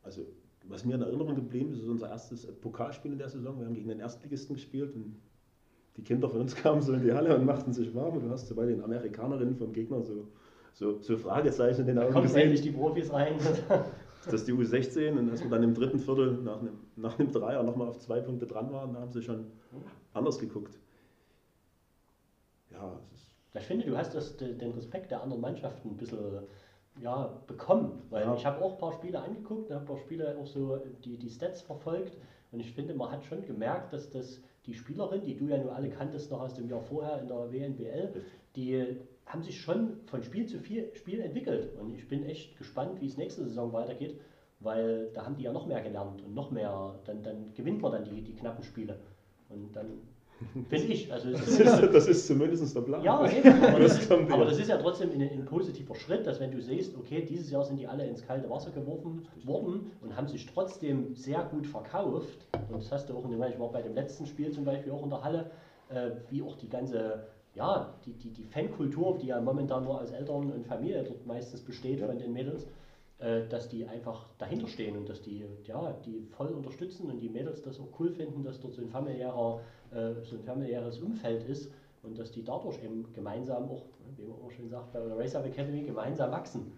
[0.05, 0.25] also
[0.69, 3.59] was mir in Erinnerung geblieben ist, ist unser erstes Pokalspiel in der Saison.
[3.59, 5.17] Wir haben gegen den Erstligisten gespielt und
[5.97, 8.31] die Kinder von uns kamen so in die Halle und machten sich warm und du
[8.31, 10.29] hast so bei den Amerikanerinnen vom Gegner so,
[10.75, 12.43] so, so Fragezeichen in den Augen Kommen gesehen.
[12.43, 13.35] endlich die Profis rein.
[14.21, 17.33] Ist das die U16 und als wir dann im dritten Viertel nach einem, nach einem
[17.33, 19.47] Dreier nochmal auf zwei Punkte dran waren, da haben sie schon
[20.13, 20.79] anders geguckt.
[22.71, 25.97] Ja, es ist, Ich finde, du hast das, de- den Respekt der anderen Mannschaften ein
[25.97, 26.19] bisschen
[27.01, 28.03] ja, bekommen.
[28.11, 28.35] Weil Ja.
[28.35, 31.31] ich habe auch ein paar Spiele angeguckt, habe ein paar Spiele auch so die, die
[31.31, 32.17] Stats verfolgt.
[32.53, 35.75] Und ich finde, man hat schon gemerkt, dass das die Spielerin, die du ja nur
[35.75, 38.23] alle kanntest noch aus dem Jahr vorher in der WNBL,
[38.55, 38.99] die
[39.33, 41.71] haben sich schon von Spiel zu viel Spiel entwickelt.
[41.81, 44.21] Und ich bin echt gespannt, wie es nächste Saison weitergeht,
[44.61, 47.93] weil da haben die ja noch mehr gelernt und noch mehr, dann, dann gewinnt man
[47.93, 48.99] dann die, die knappen Spiele.
[49.49, 49.87] Und dann
[50.69, 53.03] finde ich, also das, ist, das ist zumindest der Plan.
[53.03, 56.51] ja, eben, aber, Das aber das ist ja trotzdem ein, ein positiver Schritt, dass wenn
[56.51, 60.29] du siehst, okay, dieses Jahr sind die alle ins kalte Wasser geworfen worden und haben
[60.29, 62.47] sich trotzdem sehr gut verkauft.
[62.69, 64.93] Und das hast du auch, in dem, ich war bei dem letzten Spiel zum Beispiel
[64.93, 65.51] auch in der Halle,
[65.89, 67.27] äh, wie auch die ganze,
[67.61, 71.61] ja, die, die, die Fankultur, die ja momentan nur aus Eltern und Familie dort meistens
[71.61, 72.07] besteht Ja.
[72.07, 72.67] von den Mädels,
[73.19, 77.29] äh, dass die einfach dahinter stehen und dass die, ja, die voll unterstützen und die
[77.29, 79.61] Mädels das auch cool finden, dass dort so ein, familiärer,
[79.93, 81.71] äh, so ein familiäres Umfeld ist
[82.03, 83.83] und dass die dadurch eben gemeinsam auch,
[84.17, 86.73] wie man immer schön sagt, bei der Race Up Academy gemeinsam wachsen.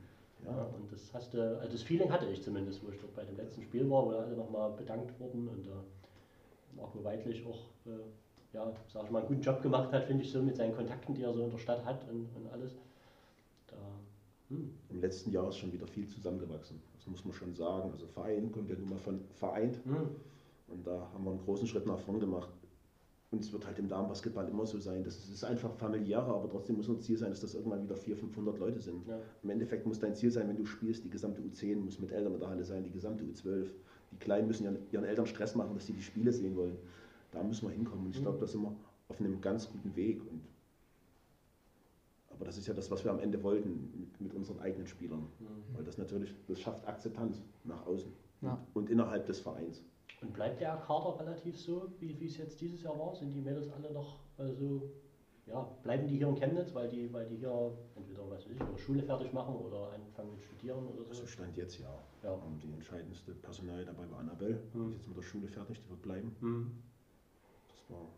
[0.45, 3.25] Ja, und das hast du, also das Feeling hatte ich zumindest, wo ich dort bei
[3.25, 5.71] dem letzten Spiel war, wo alle nochmal bedankt wurden und äh,
[6.77, 8.01] Marco Weidlich auch, äh,
[8.53, 11.15] ja, sag ich mal, einen guten Job gemacht hat, finde ich so, mit seinen Kontakten,
[11.15, 12.75] die er so in der Stadt hat und, und alles.
[13.67, 13.77] Da,
[14.49, 14.71] hm.
[14.91, 17.91] Im letzten Jahr ist schon wieder viel zusammengewachsen, das muss man schon sagen.
[17.91, 20.11] Also Verein kommt ja nun mal von vereint hm.
[20.69, 22.51] und da haben wir einen großen Schritt nach vorn gemacht.
[23.31, 25.03] Und es wird halt im Damenbasketball immer so sein.
[25.05, 28.27] Das ist einfach familiärer, aber trotzdem muss unser Ziel sein, dass das irgendwann wieder 400,
[28.27, 29.07] 500 Leute sind.
[29.09, 29.19] Ja.
[29.43, 32.35] Im Endeffekt muss dein Ziel sein, wenn du spielst, die gesamte U10 muss mit Eltern
[32.35, 33.69] in der Halle sein, die gesamte U12.
[34.13, 36.77] Die Kleinen müssen ihren, ihren Eltern Stress machen, dass sie die Spiele sehen wollen.
[37.33, 38.07] Da müssen wir hinkommen.
[38.07, 38.25] Und ich mhm.
[38.25, 38.77] glaube, da sind wir
[39.09, 40.23] auf einem ganz guten Weg.
[40.23, 40.43] Und
[42.31, 45.29] aber das ist ja das, was wir am Ende wollten mit, mit unseren eigenen Spielern.
[45.39, 45.77] Mhm.
[45.77, 48.55] Weil das natürlich, das schafft Akzeptanz nach außen ja.
[48.75, 49.85] und, und innerhalb des Vereins.
[50.21, 53.15] Und bleibt der Kader relativ so, wie, wie es jetzt dieses Jahr war?
[53.15, 54.91] Sind die Mädels alle noch also,
[55.47, 58.61] ja, bleiben die hier in Chemnitz, weil die, weil die hier entweder was weiß ich,
[58.61, 61.11] ihre Schule fertig machen oder anfangen mit Studieren oder so?
[61.11, 61.93] Also Stand jetzt ja.
[62.23, 62.33] ja.
[62.33, 64.87] Und die entscheidendste Personal dabei war Annabelle, hm.
[64.87, 66.37] die ist jetzt mit der Schule fertig, die wird bleiben.
[66.41, 66.71] Hm.
[67.93, 68.09] War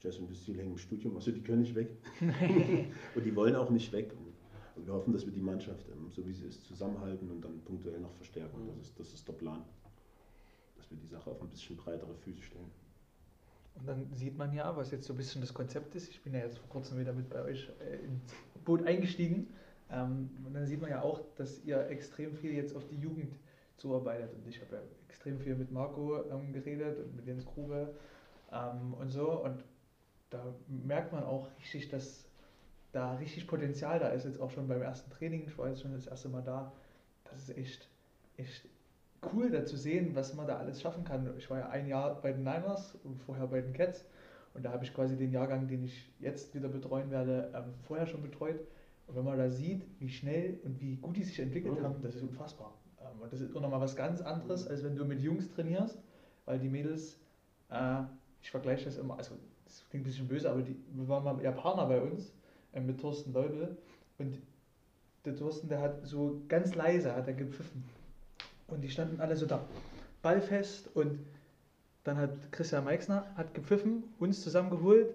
[0.00, 1.90] Jess und Lucille hängen im Studium, also die können nicht weg.
[3.14, 4.12] und die wollen auch nicht weg.
[4.76, 7.60] Und wir hoffen, dass wir die Mannschaft, ähm, so wie sie ist, zusammenhalten und dann
[7.60, 8.56] punktuell noch verstärken.
[8.56, 8.68] Hm.
[8.68, 9.62] Das, ist, das ist der Plan
[10.90, 12.70] wir die Sache auf ein bisschen breitere Füße stellen.
[13.76, 16.10] Und dann sieht man ja, was jetzt so ein bisschen das Konzept ist.
[16.10, 19.48] Ich bin ja jetzt vor kurzem wieder mit bei euch äh, ins Boot eingestiegen.
[19.90, 23.38] Ähm, und dann sieht man ja auch, dass ihr extrem viel jetzt auf die Jugend
[23.76, 24.34] zuarbeitet.
[24.34, 27.94] Und ich habe ja extrem viel mit Marco ähm, geredet und mit Jens Grube
[28.52, 29.42] ähm, und so.
[29.42, 29.64] Und
[30.30, 32.28] da merkt man auch richtig, dass
[32.92, 34.24] da richtig Potenzial da ist.
[34.24, 35.44] Jetzt auch schon beim ersten Training.
[35.46, 36.72] Ich war jetzt schon das erste Mal da.
[37.24, 37.88] Das ist echt,
[38.36, 38.68] echt
[39.32, 41.32] cool da zu sehen, was man da alles schaffen kann.
[41.38, 44.04] Ich war ja ein Jahr bei den Niners und vorher bei den Cats
[44.54, 48.06] und da habe ich quasi den Jahrgang, den ich jetzt wieder betreuen werde, ähm, vorher
[48.06, 48.60] schon betreut.
[49.06, 51.84] Und wenn man da sieht, wie schnell und wie gut die sich entwickelt mhm.
[51.84, 52.74] haben, das ist unfassbar.
[53.00, 56.02] Ähm, und das ist auch nochmal was ganz anderes, als wenn du mit Jungs trainierst,
[56.46, 57.18] weil die Mädels,
[57.70, 58.02] äh,
[58.42, 61.40] ich vergleiche das immer, also das klingt ein bisschen böse, aber die, wir waren mal
[61.42, 62.32] Japaner bei uns
[62.72, 63.76] äh, mit Thorsten Leubel
[64.18, 64.38] und
[65.24, 67.84] der Thorsten, der hat so ganz leise, hat er gepfiffen.
[68.68, 69.60] Und die standen alle so da,
[70.22, 70.88] ballfest.
[70.94, 71.18] Und
[72.04, 75.14] dann hat Christian Meixner hat gepfiffen, uns zusammengeholt.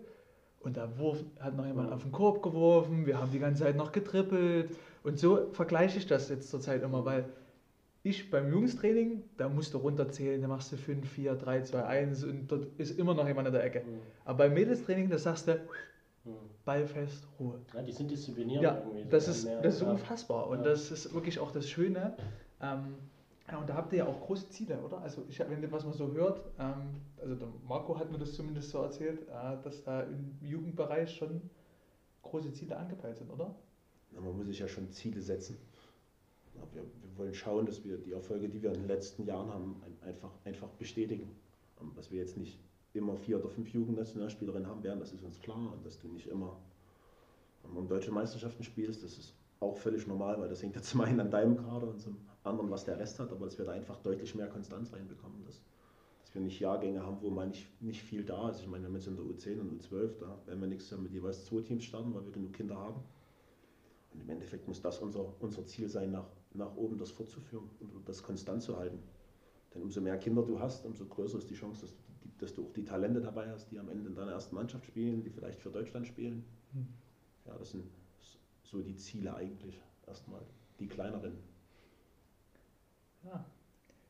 [0.60, 3.06] Und da wurf, hat noch jemand auf den Korb geworfen.
[3.06, 4.76] Wir haben die ganze Zeit noch getrippelt.
[5.04, 7.26] Und so vergleiche ich das jetzt zurzeit immer, weil
[8.06, 12.24] ich beim Jungstraining, da musst du runterzählen, da machst du 5, 4, 3, 2, 1
[12.24, 13.80] und dort ist immer noch jemand in der Ecke.
[13.80, 14.00] Mhm.
[14.24, 15.54] Aber beim Mädelstraining, da sagst du,
[16.24, 16.34] mhm.
[16.64, 17.60] Ballfest, Ruhe.
[17.74, 19.10] Ja, die sind diszipliniert ja, irgendwie.
[19.10, 20.66] Das ist, das ist unfassbar und ja.
[20.66, 22.16] das ist wirklich auch das Schöne.
[22.62, 22.96] Ähm,
[23.52, 25.02] ja, und da habt ihr ja auch große Ziele, oder?
[25.02, 28.70] Also, ich, wenn was man so hört, ähm, also der Marco hat mir das zumindest
[28.70, 31.42] so erzählt, äh, dass da im Jugendbereich schon
[32.22, 33.56] große Ziele angepeilt sind, oder?
[34.12, 35.58] Na, man muss sich ja schon Ziele setzen.
[36.74, 39.82] Wir, wir, wollen schauen, dass wir die Erfolge, die wir in den letzten Jahren haben,
[40.02, 41.36] einfach, einfach bestätigen.
[41.82, 42.60] Ähm, dass wir jetzt nicht
[42.94, 45.74] immer vier oder fünf Jugendnationalspielerinnen haben werden, das ist uns klar.
[45.74, 46.58] Und dass du nicht immer
[47.64, 51.20] um deutsche Meisterschaften spielst, das ist auch völlig normal, weil das hängt ja zum einen
[51.20, 53.98] an deinem Kader und zum anderen, was der Rest hat, aber dass wir da einfach
[53.98, 55.62] deutlich mehr Konstanz reinbekommen, dass,
[56.22, 58.62] dass wir nicht Jahrgänge haben, wo mal nicht, nicht viel da ist.
[58.62, 61.00] Ich meine, wir haben jetzt in der U10 und U12, da werden wir nächstes Jahr
[61.00, 63.02] mit jeweils zwei Teams starten, weil wir genug Kinder haben.
[64.14, 68.08] Und im Endeffekt muss das unser, unser Ziel sein, nach, nach oben das fortzuführen und
[68.08, 69.00] das konstant zu halten.
[69.74, 72.02] Denn umso mehr Kinder du hast, umso größer ist die Chance, dass du,
[72.38, 75.22] dass du auch die Talente dabei hast, die am Ende in deiner ersten Mannschaft spielen,
[75.22, 76.46] die vielleicht für Deutschland spielen.
[76.74, 76.88] Hm.
[77.46, 77.86] Ja, das sind
[78.64, 80.42] so die Ziele eigentlich erstmal,
[80.80, 81.38] die kleineren.
[83.24, 83.46] Ja.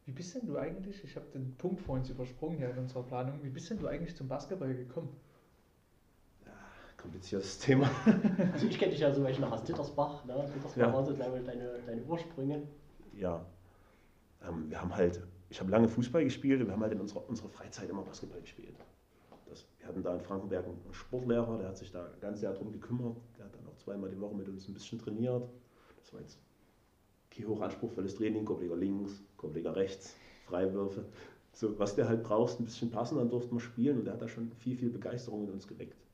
[0.05, 3.41] Wie bist denn du eigentlich, ich habe den Punkt vorhin übersprungen hier in unserer Planung,
[3.41, 5.10] wie bist denn du eigentlich zum Basketball gekommen?
[7.06, 7.89] Kompliziertes Thema.
[8.54, 10.34] also ich kenne dich ja so welche noch aus Dittersbach, ne?
[10.56, 10.91] Dittersbach ja.
[10.91, 11.41] waren so deine,
[11.86, 12.63] deine Ursprünge.
[13.13, 13.46] Ja,
[14.48, 17.28] ähm, wir haben halt, ich habe lange Fußball gespielt und wir haben halt in unserer,
[17.30, 18.76] unserer Freizeit immer Basketball gespielt.
[19.48, 22.72] Das, wir hatten da in Frankenberg einen Sportlehrer, der hat sich da ganz sehr darum
[22.72, 23.18] gekümmert.
[23.38, 25.48] Der hat dann auch zweimal die Woche mit uns ein bisschen trainiert.
[26.00, 26.39] Das war jetzt
[27.30, 30.15] kein hochanspruchsvolles Training, Korbleger links, Korbleger rechts,
[30.48, 31.06] Freiwürfe.
[31.52, 34.22] So, was der halt brauchst, ein bisschen passen, dann durften wir spielen und der hat
[34.22, 36.05] da schon viel, viel Begeisterung in uns geweckt.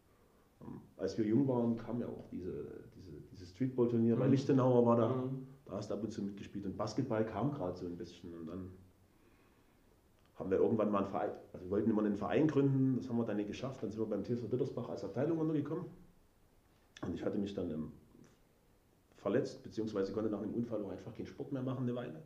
[0.62, 4.20] Ähm, als wir jung waren, kam ja auch diese, diese, dieses Streetball-Turnier mhm.
[4.20, 5.48] bei Lichtenauer war da, mhm.
[5.66, 8.48] da hast du ab und zu mitgespielt und Basketball kam gerade so ein bisschen und
[8.48, 8.72] dann
[10.36, 13.18] haben wir irgendwann mal einen Verein, also wir wollten immer einen Verein gründen, das haben
[13.18, 15.86] wir dann nicht geschafft, dann sind wir beim TSV Dittersbach als Abteilung untergekommen
[17.06, 17.92] und ich hatte mich dann im
[19.22, 22.22] verletzt, beziehungsweise konnte nach dem Unfall auch einfach keinen Sport mehr machen eine Weile.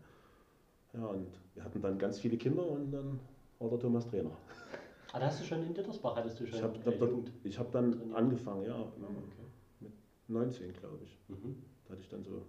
[0.93, 3.19] Ja, und wir hatten dann ganz viele Kinder und dann
[3.59, 4.31] war der Thomas Trainer.
[5.15, 7.31] Ah, da hast du schon in Dittersbach, hattest du schon Ich habe äh, Jugend.
[7.45, 8.17] ich hab dann trainiert.
[8.17, 9.91] angefangen, ja, Okay.
[10.27, 11.17] 19 glaube ich.
[11.29, 11.55] Mhm.
[11.85, 12.41] Da hatte ich dann so,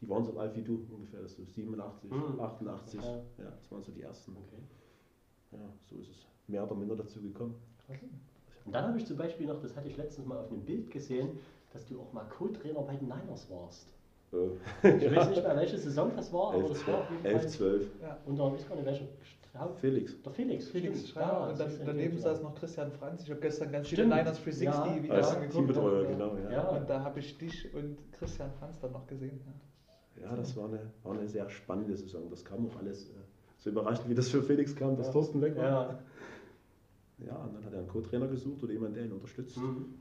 [0.00, 2.38] die waren so alt wie du ungefähr, so 87, Mhm.
[2.38, 3.00] 88.
[3.00, 3.16] Ja.
[3.38, 4.32] Ja, das waren so die ersten.
[4.32, 4.62] Okay.
[5.52, 7.54] Ja, so ist es mehr oder minder dazu gekommen.
[8.66, 10.90] Und dann habe ich zum Beispiel noch, das hatte ich letztens mal auf einem Bild
[10.90, 11.38] gesehen,
[11.72, 13.88] dass du auch mal Co-Trainer bei den Niners warst.
[14.32, 17.40] Äh, Ich weiß nicht mehr, welche Saison das war, aber das war auf jeden 11,
[17.40, 17.90] Fall 12.
[18.02, 18.18] Ja.
[18.26, 19.04] unter, weiß gar nicht, welcher
[19.80, 20.22] Felix.
[20.22, 20.68] Der Felix.
[20.68, 21.08] Felix.
[21.08, 23.22] Schreier Ja, und dann daneben saß noch Christian Franz.
[23.24, 24.04] Ich habe gestern ganz viele.
[24.04, 24.96] Niners 360 Ja.
[24.96, 25.52] Videos Ja, angeguckt.
[25.52, 26.36] Teambetreuer, und, äh, genau.
[26.36, 26.50] Ja.
[26.50, 26.68] Ja.
[26.70, 29.40] Und da habe ich dich und Christian Franz dann noch gesehen.
[30.16, 30.24] Ja.
[30.30, 32.28] Ja, das war eine, war eine sehr spannende Saison.
[32.30, 33.12] Das kam auch alles äh,
[33.58, 35.12] so überraschend, wie das für Felix kam, dass Ja.
[35.12, 35.64] Thorsten weg war.
[35.64, 35.98] Ja.
[37.26, 39.56] Ja, und dann hat er einen Co-Trainer gesucht oder jemanden, der ihn unterstützt.
[39.58, 39.64] Mhm.
[39.68, 40.00] Und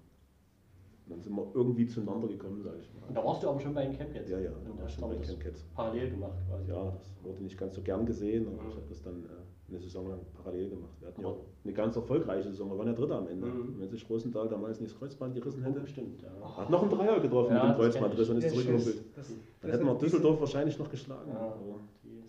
[1.07, 3.13] dann sind wir irgendwie zueinander gekommen, sage ich Und mal.
[3.13, 4.29] da warst du aber schon bei den Camp jetzt.
[4.29, 5.65] Ja, ja, Und da war schon du bei das Camp Cats.
[5.75, 6.69] parallel gemacht quasi.
[6.71, 8.69] Ja, das wurde nicht ganz so gern gesehen, aber Mhm.
[8.69, 9.27] ich habe das dann äh,
[9.71, 10.93] eine Saison lang parallel gemacht.
[10.99, 13.47] Wir hatten ja Aber- auch eine ganz erfolgreiche Saison, wir waren ja Dritter am Ende.
[13.47, 13.79] Mhm.
[13.79, 16.57] Wenn sich Rosenthal damals nicht das Kreuzband gerissen Oh, hätte, bestimmt, ja.
[16.57, 18.73] hat noch einen Dreier getroffen Ja, mit dem das Kreuzbandriss und ist Ja.
[18.73, 18.85] Das-
[19.27, 21.31] Dann das hätten wir Düsseldorf wahrscheinlich noch geschlagen.
[21.31, 21.55] Ja.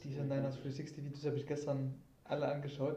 [0.05, 2.96] Diese, Niners 360 Videos habe ich gestern alle angeschaut.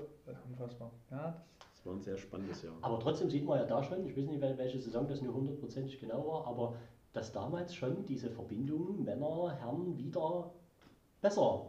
[0.50, 0.92] Unfassbar.
[1.12, 1.44] Ja,
[1.76, 2.74] es war ein sehr spannendes Jahr.
[2.82, 5.34] Aber trotzdem sieht man ja da schon, ich weiß nicht, wel- welche Saison das nur
[5.34, 6.74] hundertprozentig genau war, aber
[7.14, 10.52] dass damals schon diese Verbindung Männer, Herren wieder
[11.22, 11.68] besser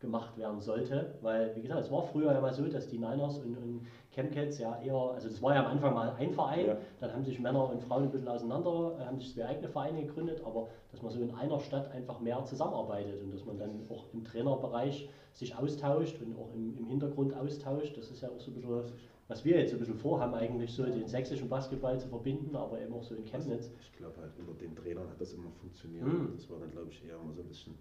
[0.00, 3.38] gemacht werden sollte, weil, wie gesagt, es war früher ja mal so, dass die Niners
[3.38, 6.76] und, und Chemcats ja eher, also das war ja am Anfang mal ein Verein, Ja.
[7.00, 10.02] dann haben sich Männer und Frauen ein bisschen auseinander, äh, haben sich zwei eigene Vereine
[10.04, 13.86] gegründet, aber dass man so in einer Stadt einfach mehr zusammenarbeitet und dass man dann
[13.88, 18.40] auch im Trainerbereich sich austauscht und auch im, im Hintergrund austauscht, das ist ja auch
[18.40, 18.82] so ein bisschen,
[19.28, 22.80] was wir jetzt so ein bisschen vorhaben, eigentlich so den sächsischen Basketball zu verbinden, aber
[22.80, 23.70] eben auch so in Chemnitz.
[23.80, 26.04] Ich glaube halt, unter den Trainern hat das immer funktioniert.
[26.04, 26.32] Mhm.
[26.36, 27.74] Das war dann, glaube ich, eher immer so ein bisschen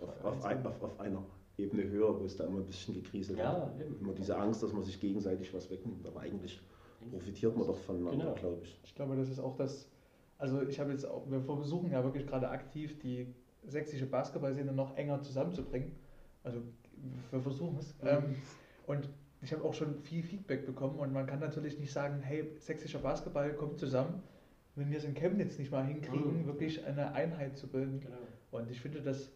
[0.00, 1.22] auf, auf, ein, auf, auf einer
[1.58, 3.76] Ebene höher, wo es da immer ein bisschen gekriselt hat.
[3.78, 3.98] Ja, eben.
[4.00, 6.06] Immer diese Angst, dass man sich gegenseitig was wegnimmt.
[6.06, 6.60] Aber eigentlich
[7.10, 8.34] profitiert man doch voneinander, Genau.
[8.34, 8.80] glaube ich.
[8.84, 9.88] ich glaube, das ist auch das.
[10.38, 13.26] Also, ich habe jetzt auch, wir versuchen ja wirklich gerade aktiv die
[13.66, 15.92] sächsische Basketballszene noch enger zusammenzubringen.
[16.44, 16.60] Also,
[17.30, 17.94] wir versuchen es.
[18.02, 18.08] Mhm.
[18.08, 18.22] Ähm,
[18.86, 19.08] und
[19.42, 22.98] ich habe auch schon viel Feedback bekommen und man kann natürlich nicht sagen, hey, sächsischer
[22.98, 24.22] Basketball kommt zusammen,
[24.74, 26.46] wenn wir es in Chemnitz nicht mal hinkriegen, Mhm.
[26.46, 28.00] wirklich eine Einheit zu bilden.
[28.00, 28.16] Genau.
[28.50, 29.30] Und ich finde das,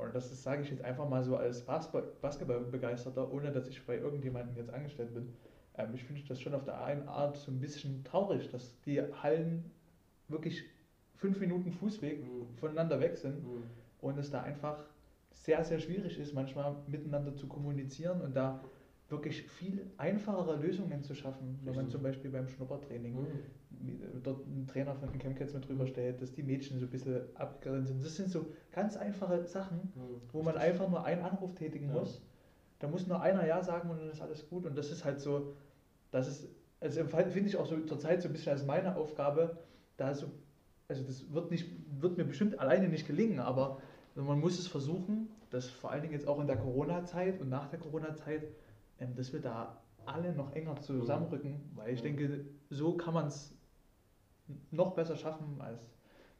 [0.00, 3.84] und das ist, sage ich jetzt einfach mal so als Basketball- Basketballbegeisterter, ohne dass ich
[3.86, 5.32] bei irgendjemandem jetzt angestellt bin,
[5.76, 9.00] ähm, ich finde das schon auf der einen Art so ein bisschen traurig, dass die
[9.22, 9.70] Hallen
[10.28, 10.64] wirklich
[11.16, 12.46] fünf Minuten Fußweg Mhm.
[12.56, 13.64] voneinander weg sind Mhm.
[14.00, 14.78] und es da einfach
[15.32, 18.60] sehr, sehr schwierig ist, manchmal miteinander zu kommunizieren und da
[19.08, 23.26] wirklich viel einfachere Lösungen zu schaffen, wenn man zum Beispiel beim Schnuppertraining Mhm.
[24.22, 27.22] Dort einen Trainer von den Chemcats mit drüber stellt, dass die Mädchen so ein bisschen
[27.34, 28.04] abgegrenzt sind.
[28.04, 30.20] Das sind so ganz einfache Sachen, Mhm.
[30.32, 31.94] wo man einfach nur einen Anruf tätigen Ja.
[32.00, 32.22] muss.
[32.78, 34.66] Da muss nur einer Ja sagen und dann ist alles gut.
[34.66, 35.54] Und das ist halt so,
[36.10, 36.48] das ist,
[36.80, 39.58] also finde ich auch so zurzeit so ein bisschen als meine Aufgabe,
[39.96, 40.26] da so,
[40.88, 41.66] also das wird nicht,
[42.00, 43.78] wird mir bestimmt alleine nicht gelingen, aber
[44.14, 47.68] man muss es versuchen, dass vor allen Dingen jetzt auch in der Corona-Zeit und nach
[47.68, 48.42] der Corona-Zeit,
[48.98, 52.04] ähm, dass wir da alle noch enger zusammenrücken, weil ich Mhm.
[52.16, 53.54] denke, so kann man es
[54.70, 55.80] noch besser schaffen, als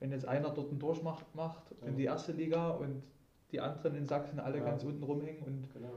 [0.01, 3.03] wenn jetzt einer dort einen Durchmacht macht in die erste Liga und
[3.53, 4.65] die anderen in Sachsen alle Ja.
[4.65, 5.91] ganz unten rumhängen und Genau,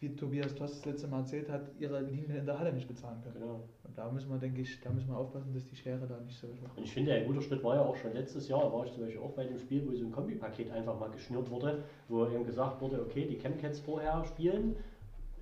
[0.00, 3.20] wie Tobias Toss das letzte Mal erzählt hat, ihre Linien in der Halle nicht bezahlen
[3.22, 3.34] können.
[3.40, 3.60] genau.
[3.84, 6.38] Und da müssen wir, denke ich, da müssen wir aufpassen, dass die Schere da nicht
[6.38, 8.84] so Und ich finde, ein guter Schritt war ja auch schon letztes Jahr, da war
[8.84, 11.82] ich zum Beispiel auch bei dem Spiel, wo so ein Kombipaket einfach mal geschnürt wurde,
[12.08, 14.76] wo eben gesagt wurde, okay, die Chemcats vorher spielen,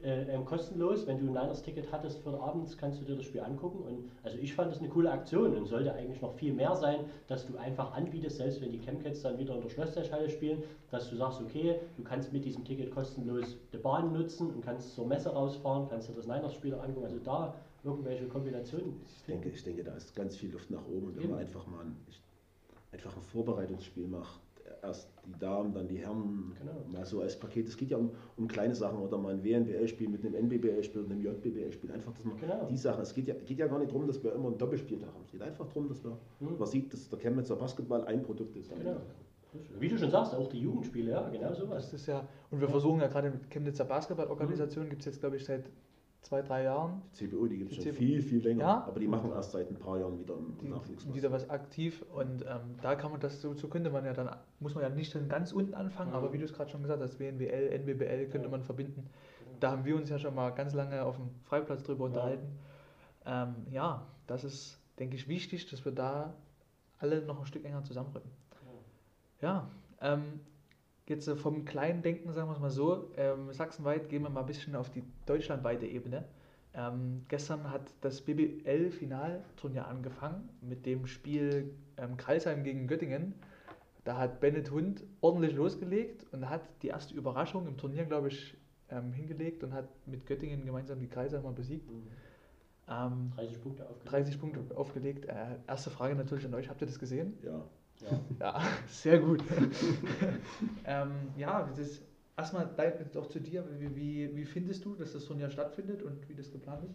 [0.02, 3.24] äh, ähm, kostenlos, wenn du ein Niners-Ticket hattest für den Abend, kannst du dir das
[3.24, 3.82] Spiel angucken.
[3.82, 7.00] Und also ich fand das eine coole Aktion und sollte eigentlich noch viel mehr sein,
[7.28, 11.10] dass du einfach anbietest, selbst wenn die Chemcats dann wieder in der Schlosstechhalle spielen, dass
[11.10, 15.06] du sagst, okay, du kannst mit diesem Ticket kostenlos die Bahn nutzen und kannst zur
[15.06, 17.04] Messe rausfahren, kannst dir das Niners-Spiel angucken.
[17.04, 17.54] Also da
[17.84, 19.00] irgendwelche Kombinationen.
[19.06, 21.08] Ich denke, ich denke, da ist ganz viel Luft nach oben.
[21.08, 21.96] Und wenn man einfach mal ein,
[22.92, 24.40] einfach ein Vorbereitungsspiel macht,
[24.82, 26.72] erst die Damen, dann die Herren, Genau.
[26.92, 27.68] mal so als Paket.
[27.68, 31.10] Es geht ja um, um kleine Sachen oder mal ein WNBL-Spiel mit einem NBBL-Spiel oder
[31.12, 31.90] einem JBBL-Spiel.
[31.92, 32.66] Einfach, dass man Genau.
[32.70, 35.08] die Sachen, es geht ja, geht ja gar nicht darum, dass wir immer einen Doppelspieltag
[35.12, 35.22] haben.
[35.24, 36.58] Es geht einfach darum, dass wir, Hm.
[36.58, 38.70] man sieht, dass der Chemnitzer Basketball ein Produkt ist.
[38.76, 38.96] Genau.
[39.78, 41.90] Wie du schon sagst, auch die Jugendspiele, ja, genau sowas.
[41.90, 45.36] Das ist ja, und wir versuchen ja gerade in Chemnitzer Basketballorganisation, gibt es jetzt, glaube
[45.36, 45.64] ich, seit
[46.26, 47.94] zwei, drei Jahren, Die CBO, die gibt es schon CBO.
[47.98, 48.60] viel, viel länger.
[48.60, 48.84] Ja?
[48.86, 51.12] Aber die machen erst seit ein paar Jahren wieder Nachwuchs.
[51.14, 54.28] wieder was aktiv und ähm, da kann man das, so, so könnte man ja dann,
[54.58, 56.16] muss man ja nicht dann ganz unten anfangen, Mhm.
[56.16, 58.50] aber wie du es gerade schon gesagt hast, WNBL, NBBL könnte Ja.
[58.50, 59.08] man verbinden.
[59.60, 62.06] Da haben wir uns ja schon mal ganz lange auf dem Freiplatz drüber Ja.
[62.08, 62.46] unterhalten.
[63.24, 66.34] Ähm, ja, das ist, denke ich, wichtig, dass wir da
[66.98, 68.30] alle noch ein Stück enger zusammenrücken.
[69.40, 69.68] Ja,
[70.00, 70.40] ähm,
[71.08, 74.46] jetzt vom kleinen Denken, sagen wir es mal so, ähm, sachsenweit gehen wir mal ein
[74.46, 76.24] bisschen auf die deutschlandweite Ebene.
[76.74, 83.34] Ähm, gestern hat das BBL-Finalturnier angefangen mit dem Spiel ähm, Kreisheim gegen Göttingen.
[84.04, 88.56] Da hat Bennett Hund ordentlich losgelegt und hat die erste Überraschung im Turnier, glaube ich,
[88.90, 91.90] ähm, hingelegt und hat mit Göttingen gemeinsam die Kreisheimer besiegt.
[91.90, 92.06] Mhm.
[92.88, 94.12] Ähm, 30 Punkte aufgelegt.
[94.12, 95.24] 30 Punkte aufgelegt.
[95.24, 97.38] Äh, erste Frage natürlich an euch, habt ihr das gesehen?
[97.42, 97.64] Ja.
[98.00, 98.20] Ja.
[98.40, 99.42] Ja, sehr gut.
[100.84, 102.02] ähm, ja, das ist
[102.36, 102.68] erstmal
[103.16, 103.64] auch zu dir.
[103.78, 106.94] Wie, wie, wie findest du, dass das Turnier stattfindet und wie das geplant ist?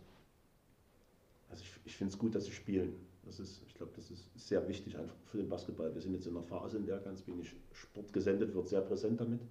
[1.49, 2.93] Also ich, ich finde es gut, dass sie spielen.
[3.25, 5.93] Das ist, ich glaube, das ist sehr wichtig einfach für den Basketball.
[5.93, 9.19] Wir sind jetzt in einer Phase, in der ganz wenig Sport gesendet wird, sehr präsent
[9.19, 9.41] damit.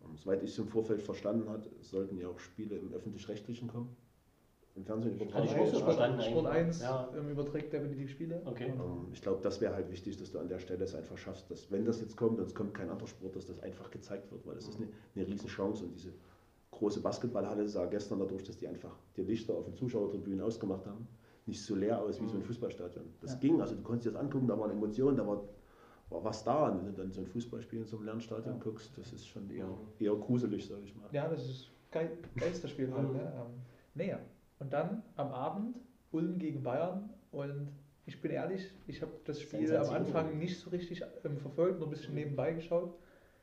[0.00, 3.94] Und soweit ich es im Vorfeld verstanden habe, sollten ja auch Spiele im Öffentlich-Rechtlichen kommen.
[4.78, 5.48] Im Fernsehen ich übertragen.
[5.48, 6.66] auch so Sport, Sport eigentlich.
[6.66, 7.08] 1 Ja.
[7.16, 8.40] ähm, überträgt definitiv Spiele.
[8.44, 8.68] Okay.
[8.78, 11.50] Ähm, Ich glaube, das wäre halt wichtig, dass du an der Stelle es einfach schaffst,
[11.50, 14.30] dass wenn das jetzt kommt und es kommt kein anderer Sport, dass das einfach gezeigt
[14.30, 16.12] wird, weil es ist eine, eine Riesenchance und diese
[16.70, 21.08] große Basketballhalle sah gestern dadurch, dass die einfach die Lichter auf den Zuschauertribünen ausgemacht haben,
[21.46, 23.04] nicht so leer aus wie so ein Fußballstadion.
[23.20, 23.38] Das Ja.
[23.40, 25.42] ging, also du konntest dir das angucken, da waren Emotionen, da war,
[26.10, 26.68] war was da.
[26.68, 28.60] Und wenn du dann so ein Fußballspiel in so einem Lernstadion Ja.
[28.62, 31.08] guckst, das ist schon eher, eher gruselig, sage ich mal.
[31.10, 33.08] ja, das ist geil, geilster Spiel halt.
[33.08, 33.14] Mhm.
[33.16, 33.32] Ne?
[33.34, 33.52] Ähm,
[33.94, 34.18] naja,
[34.58, 35.76] und dann am Abend
[36.12, 37.68] Ulm gegen Bayern und
[38.06, 39.88] ich bin ehrlich, ich habe das Spiel am.
[39.90, 42.94] Anfang nicht so richtig ähm, verfolgt, nur ein bisschen nebenbei geschaut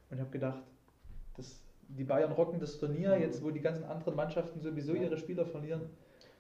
[0.10, 0.64] und habe gedacht,
[1.38, 3.22] das, die Bayern rocken das Turnier, Mhm.
[3.22, 5.04] jetzt wo die ganzen anderen Mannschaften sowieso Ja.
[5.04, 5.82] ihre Spieler verlieren.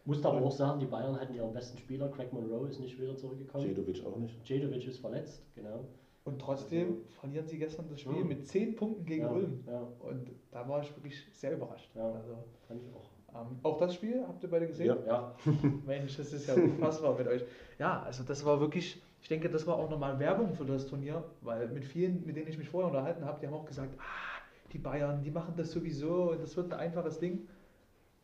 [0.06, 3.16] Musste aber auch sagen, die Bayern hatten ihren besten Spieler, Craig Monroe ist nicht wieder
[3.18, 3.66] zurückgekommen.
[3.68, 4.36] Jedovic auch nicht.
[4.48, 5.86] Jadovic ist verletzt, genau.
[6.26, 8.28] Und trotzdem verlieren sie gestern das Spiel Mhm.
[8.28, 9.64] mit 10 Punkten gegen ja, Ulm.
[9.68, 11.92] Ja, Und da war ich wirklich sehr überrascht.
[11.96, 12.12] Ja.
[12.12, 13.10] Also, fand ich auch.
[13.36, 14.88] Ähm, auch das Spiel habt ihr beide gesehen?
[14.88, 14.98] Ja.
[15.06, 15.36] Ja,
[15.86, 17.43] Mensch, das ist ja unfassbar mit euch.
[17.80, 21.24] Ja, also das war wirklich, ich denke, das war auch nochmal Werbung für das Turnier,
[21.41, 24.41] weil mit vielen, mit denen ich mich vorher unterhalten habe, die haben auch gesagt, ah,
[24.71, 27.48] die Bayern, die machen das sowieso und das wird ein einfaches Ding.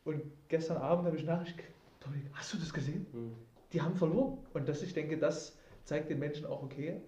[0.04, 3.06] Und gestern Abend habe ich Nachricht gekriegt, Dominik, hast du das gesehen?
[3.12, 3.32] hm.
[3.72, 4.38] Die haben verloren.
[4.52, 7.00] Und das, ich denke, das zeigt den Menschen auch, okay,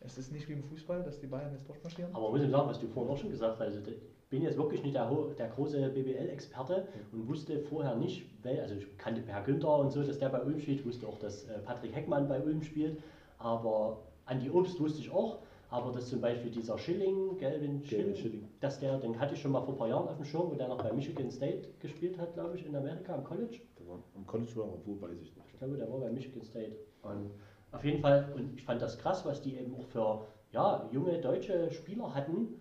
[0.00, 2.14] es ist nicht wie im Fußball, dass die Bayern jetzt durchmarschieren.
[2.14, 3.80] Aber muss ich sagen, was du vorhin auch schon gesagt hast, also
[4.28, 8.98] bin jetzt wirklich nicht der, der große BBL-Experte und wusste vorher nicht, wel, also ich
[8.98, 11.94] kannte Per Günther und so, dass der bei Ulm spielt, wusste auch, dass äh, Patrick
[11.94, 12.98] Heckmann bei Ulm spielt,
[13.38, 15.38] aber Andi Obst wusste ich auch,
[15.70, 18.48] aber dass zum Beispiel dieser Schilling, Gelvin Schilling, Schilling.
[18.60, 20.54] dass der, den hatte ich schon mal vor ein paar Jahren auf dem Schirm, wo
[20.54, 23.60] der noch bei Michigan State gespielt hat, glaube ich, in Amerika am College.
[23.86, 25.46] War, am College war er, wo weiß ich nicht.
[25.52, 26.76] Ich glaube, der war bei Michigan State.
[27.02, 27.30] Und
[27.72, 31.20] auf jeden Fall, und ich fand das krass, was die eben auch für ja, junge
[31.20, 32.60] deutsche Spieler hatten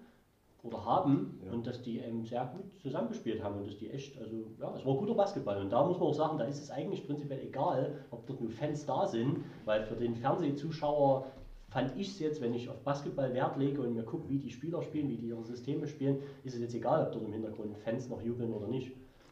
[0.65, 1.51] oder haben Ja.
[1.51, 4.85] und dass die eben sehr gut zusammengespielt haben und dass die echt, also ja, es
[4.85, 5.61] war guter Basketball.
[5.61, 8.49] Und da muss man auch sagen, da ist es eigentlich prinzipiell egal, ob dort nur
[8.49, 11.25] Fans da sind, weil für den Fernsehzuschauer
[11.69, 14.49] fand ich es jetzt, wenn ich auf Basketball Wert lege und mir gucke, wie die
[14.49, 17.77] Spieler spielen, wie die ihre Systeme spielen, ist es jetzt egal, ob dort im Hintergrund
[17.79, 18.91] Fans noch jubeln oder nicht.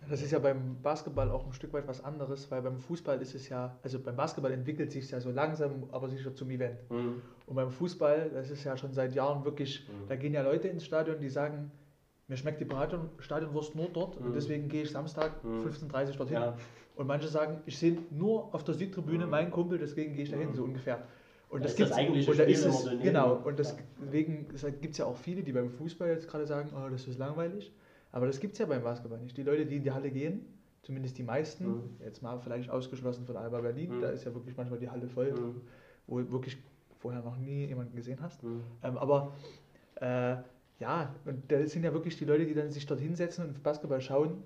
[0.10, 3.36] Das ist ja beim Basketball auch ein Stück weit was anderes, weil beim Fußball ist
[3.36, 6.78] es ja, also beim Basketball entwickelt sich ja so langsam, aber sicher zum Event.
[6.90, 10.08] Und beim Fußball, das ist ja schon seit Jahren wirklich, Mhm.
[10.10, 11.72] da gehen ja Leute ins Stadion, die sagen,
[12.28, 14.34] mir schmeckt die Stadion, Stadionwurst nur dort und Mhm.
[14.34, 15.62] deswegen gehe ich Samstag Mhm.
[15.64, 16.36] 15.30 Uhr dorthin.
[16.38, 16.58] Ja,
[16.96, 19.32] Und manche sagen, ich sehe nur auf der Südtribüne Mhm.
[19.32, 20.56] meinen Kumpel, deswegen gehe ich dahin, Mhm.
[20.56, 21.00] so ungefähr.
[21.50, 24.48] Und Da das das gibt's- eigentliche und da ist es, Genau, und deswegen
[24.80, 27.72] gibt es ja auch viele, die beim Fußball jetzt gerade sagen, oh, das ist langweilig.
[28.14, 29.36] Aber das gibt es ja beim Basketball nicht.
[29.36, 30.46] Die Leute, die in die Halle gehen,
[30.84, 31.82] zumindest die meisten, Mhm.
[32.00, 34.02] jetzt mal vielleicht ausgeschlossen von Alba Berlin, Mhm.
[34.02, 35.62] da ist ja wirklich manchmal die Halle voll, Mhm.
[36.08, 36.58] wo wirklich
[37.00, 38.44] vorher noch nie jemanden gesehen hast.
[38.44, 38.62] Mhm.
[38.84, 39.34] Ähm, aber
[40.02, 40.38] äh,
[40.80, 44.02] ja, und da sind ja wirklich die Leute, die dann sich dort hinsetzen und Basketball
[44.02, 44.44] schauen,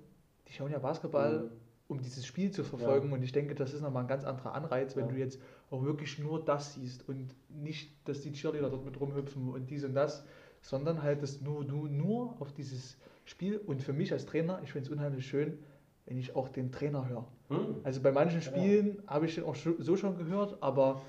[0.47, 1.49] die schauen ja Basketball, Mhm.
[1.89, 3.11] um dieses Spiel zu verfolgen.
[3.11, 5.11] Und ich denke, das ist nochmal ein ganz anderer Anreiz, wenn Ja.
[5.13, 9.49] du jetzt auch wirklich nur das siehst und nicht, dass die Cheerleader dort mit rumhüpfen
[9.49, 10.23] und dies und das,
[10.61, 12.97] sondern halt, dass nur du nur auf dieses
[13.27, 15.59] Spiel und für mich als Trainer, ich finde es unheimlich schön,
[16.05, 17.27] wenn ich auch den Trainer höre.
[17.49, 17.75] Mhm.
[17.83, 18.41] Also bei manchen.
[18.41, 21.01] Spielen habe ich den auch so schon gehört, aber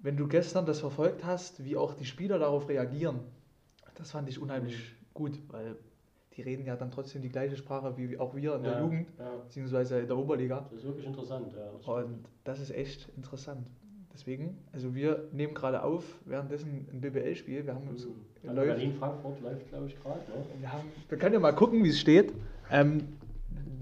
[0.00, 3.20] wenn du gestern das verfolgt hast, wie auch die Spieler darauf reagieren,
[3.94, 5.06] das fand ich unheimlich Mhm.
[5.14, 5.76] gut, weil
[6.36, 9.08] die reden ja dann trotzdem die gleiche Sprache wie auch wir in der Ja, Jugend,
[9.18, 10.66] Ja, beziehungsweise in der Oberliga.
[10.70, 11.52] das ist wirklich interessant.
[11.52, 11.86] Ja, das.
[11.86, 13.66] Und das ist echt interessant.
[14.18, 17.64] Deswegen, also wir nehmen gerade auf, währenddessen ein BBL-Spiel.
[17.64, 18.14] Wir haben uns Mhm.
[18.42, 20.20] Also läuft, Berlin-Frankfurt läuft, glaube ich, gerade.
[20.58, 22.32] Wir, haben, wir können ja mal gucken, wie es steht.
[22.70, 23.16] Ähm,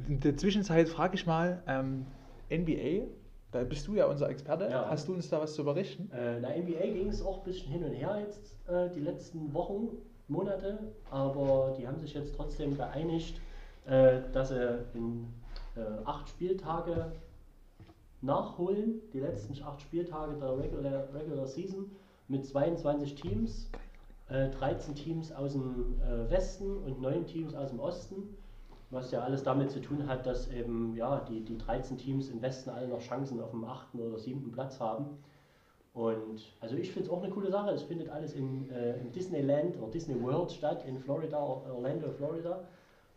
[0.08, 2.04] in der Zwischenzeit frage ich mal, ähm,
[2.50, 3.06] NBA,
[3.50, 4.68] da bist du ja unser Experte.
[4.70, 4.90] Ja.
[4.90, 6.10] Hast du uns da was zu berichten?
[6.10, 9.54] Äh, der NBA ging es auch ein bisschen hin und her jetzt äh, die letzten
[9.54, 9.88] Wochen,
[10.28, 10.78] Monate,
[11.10, 13.40] aber die haben sich jetzt trotzdem geeinigt,
[13.86, 15.28] äh, dass sie in
[15.76, 17.12] äh, acht Spieltage
[18.22, 21.90] nachholen, die letzten acht Spieltage der Regular, Regular Season
[22.28, 23.70] mit 22 Teams.
[24.28, 28.36] äh, 13 Teams aus dem äh, Westen und 9 Teams aus dem Osten.
[28.90, 32.40] Was ja alles damit zu tun hat, dass eben ja, die, die 13 Teams im
[32.40, 33.94] Westen alle noch Chancen auf dem 8.
[33.96, 34.52] oder 7.
[34.52, 35.18] Platz haben.
[35.92, 37.70] Und also ich finde es auch eine coole Sache.
[37.70, 42.64] Es findet alles in, äh, im Disneyland oder Disney World statt, in Florida, Orlando, Florida.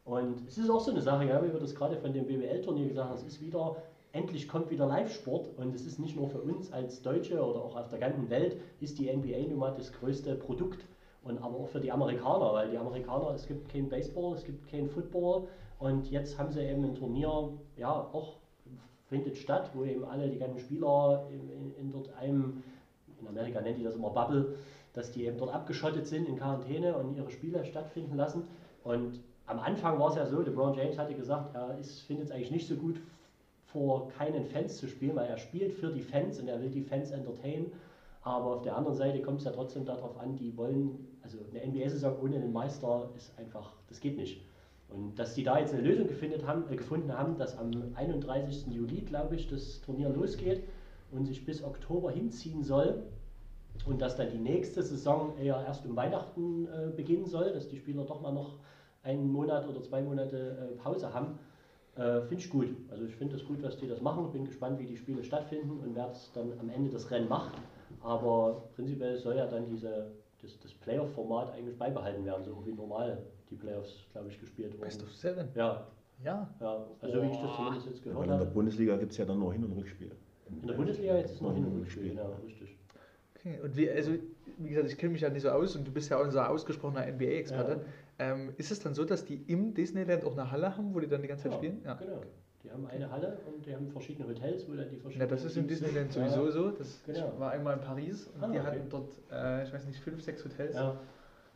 [0.06, 2.88] Und es ist auch so eine Sache, ja, wie wir das gerade von dem BWL-Turnier
[2.88, 3.76] gesagt haben, es ist wieder,
[4.12, 7.76] endlich kommt wieder Live-Sport und es ist nicht nur für uns als Deutsche oder auch
[7.76, 10.86] auf der ganzen Welt, ist die NBA nun mal das größte Produkt
[11.24, 14.68] und aber auch für die Amerikaner, weil die Amerikaner, es gibt kein Baseball, es gibt
[14.70, 15.47] kein Football
[15.78, 18.38] und jetzt haben sie eben ein Turnier, ja, auch
[19.10, 22.64] findet statt, wo eben alle, die ganzen Spieler in, in, in dort einem,
[23.20, 24.55] in Amerika nennt die das immer Bubble,
[24.93, 28.43] dass die eben dort abgeschottet sind in Quarantäne und ihre Spiele stattfinden lassen.
[28.84, 32.51] Und am Anfang war es ja so, LeBron James hatte gesagt, er findet es eigentlich
[32.51, 33.01] nicht so gut,
[33.72, 36.82] vor keinen Fans zu spielen, weil er spielt für die Fans und er will die
[36.82, 37.72] Fans entertainen.
[38.22, 41.65] Aber auf der anderen Seite kommt es ja trotzdem darauf an, die wollen, also eine
[41.65, 44.41] NBA-Saison ohne einen Meister ist einfach, das geht nicht.
[44.89, 46.07] Und dass die da jetzt eine Lösung
[46.47, 48.67] haben, äh, gefunden haben, dass am 31.
[48.72, 50.63] Juli, glaube ich, das Turnier losgeht
[51.11, 53.03] und sich bis Oktober hinziehen soll
[53.86, 57.78] und dass dann die nächste Saison eher erst um Weihnachten äh, beginnen soll, dass die
[57.78, 58.57] Spieler doch mal noch
[59.03, 61.39] einen Monat oder zwei Monate äh, Pause haben,
[62.00, 62.70] äh, finde ich gut.
[62.89, 64.32] Also ich finde es gut, was die das machen.
[64.32, 67.52] Bin gespannt, wie die Spiele stattfinden und wer es dann am Ende das Rennen macht.
[68.02, 73.18] Aber prinzipiell soll ja dann diese, das, das Playoff-Format eigentlich beibehalten werden, so wie normal
[73.50, 74.84] die Playoffs, glaube ich, gespielt wurden.
[74.84, 75.50] Best of Seven?
[75.56, 75.88] Ja.
[76.24, 76.50] Ja.
[76.60, 76.86] ja.
[77.02, 78.34] Also wie ich das zumindest jetzt gehört habe.
[78.34, 80.12] in der Bundesliga gibt es ja dann nur Hin- und Rückspiel.
[80.62, 82.78] In der Bundesliga jetzt ist noch Hin- und Rückspiel, ja, richtig.
[83.36, 84.12] Okay, und wie, also
[84.58, 87.06] wie gesagt, ich kenne mich ja nicht so aus und du bist ja unser ausgesprochener
[87.08, 87.72] NBA-Experte.
[87.72, 87.82] Ja.
[88.20, 91.07] Ähm, ist es dann so, dass die im Disneyland auch eine Halle haben, wo die
[91.07, 91.82] dann die ganze Zeit ja, spielen?
[91.86, 92.22] Ja, genau.
[92.63, 95.30] Die haben eine Halle und die haben verschiedene Hotels, wo dann die verschiedenen.
[95.30, 96.51] Ja, das ist im Disneyland sowieso ja.
[96.51, 96.72] so.
[96.72, 97.39] Das genau.
[97.39, 98.67] war einmal in Paris und ah, die okay.
[98.67, 100.76] hatten dort, äh, ich weiß nicht, fünf, sechs Hotels.
[100.76, 100.99] Ja.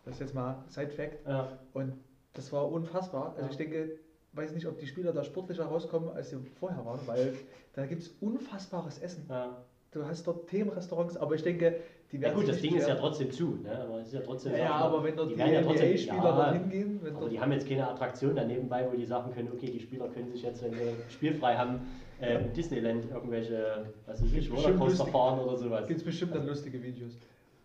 [0.06, 1.28] Das ist jetzt mal Side-Fact.
[1.28, 1.60] Ja.
[1.74, 1.94] Und
[2.34, 3.36] das war unfassbar.
[3.36, 4.00] Also ich denke,
[4.32, 7.34] weiß nicht, ob die Spieler da sportlicher rauskommen, als sie vorher waren, weil
[7.74, 9.26] da gibt es unfassbares Essen.
[9.30, 9.62] Ja.
[9.92, 11.76] Du hast dort Themenrestaurants, aber ich denke.
[12.22, 13.58] Ja gut, das Ding ist ja trotzdem zu.
[13.64, 13.80] Ne?
[13.80, 14.52] Aber es ist ja trotzdem.
[14.54, 17.00] Ja, ja aber wenn dort die, die ja NBA-Spieler ja, dort hingehen.
[17.16, 20.08] aber die haben jetzt keine Attraktion da nebenbei, wo die sagen können, okay, die Spieler
[20.10, 21.82] können sich jetzt, wenn wir spielfrei haben,
[22.22, 25.88] äh, im Disneyland irgendwelche, was weiß ich, Rollercoaster fahren oder sowas.
[25.88, 27.18] Gibt es bestimmt dann lustige Videos.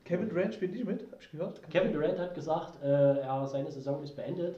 [0.05, 1.61] Kevin Durant spielt nicht mit, hab ich gehört.
[1.71, 4.57] Kevin Durant hat gesagt, äh, er, seine Saison ist beendet.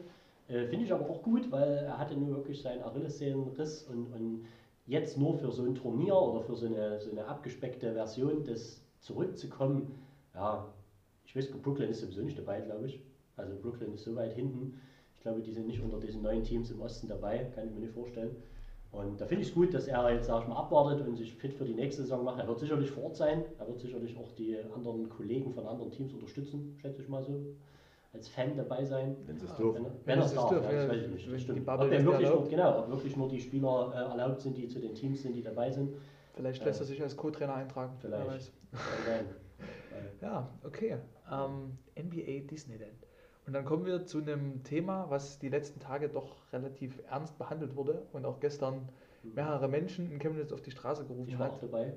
[0.49, 4.47] Äh, Finde ich aber auch gut, weil er hatte nur wirklich seinen Achillessehnenriss und, und
[4.87, 8.81] jetzt nur für so ein Turnier oder für so eine, so eine abgespeckte Version des
[9.01, 9.99] zurückzukommen,
[10.35, 10.67] ja,
[11.25, 13.01] ich weiß, Brooklyn ist sowieso nicht dabei, glaube ich.
[13.37, 14.81] Also Brooklyn ist so weit hinten.
[15.17, 17.81] Ich glaube, die sind nicht unter diesen neuen Teams im Osten dabei, kann ich mir
[17.81, 18.37] nicht vorstellen.
[18.93, 21.33] Und da finde ich es gut, dass er jetzt, sag ich mal, abwartet und sich
[21.35, 22.41] fit für die nächste Saison macht.
[22.41, 25.93] Er wird sicherlich vor Ort sein, er wird sicherlich auch die anderen Kollegen von anderen
[25.93, 27.41] Teams unterstützen, schätze ich mal so.
[28.13, 29.15] Als Fan dabei sein.
[29.25, 29.85] Wenn sie es dürfen.
[29.85, 31.33] Wenn, wenn er es darf, ja, das weiß ich nicht.
[31.33, 31.69] Das stimmt.
[31.69, 34.97] Ob, wirklich nur, genau, ob wirklich nur die Spieler äh, erlaubt sind, die zu den
[34.97, 35.95] Teams sind, die dabei sind.
[36.35, 37.93] Vielleicht lässt er sich als Co-Trainer eintragen.
[38.01, 38.53] Vielleicht.
[40.21, 40.99] ja, okay.
[41.31, 43.07] Ähm, NBA Disneyland.
[43.47, 47.75] Und dann kommen wir zu einem Thema, was die letzten Tage doch relativ ernst behandelt
[47.75, 48.89] wurde und auch gestern
[49.23, 51.55] mehrere Menschen in Chemnitz auf die Straße gerufen ich war hat.
[51.55, 51.95] Auch dabei.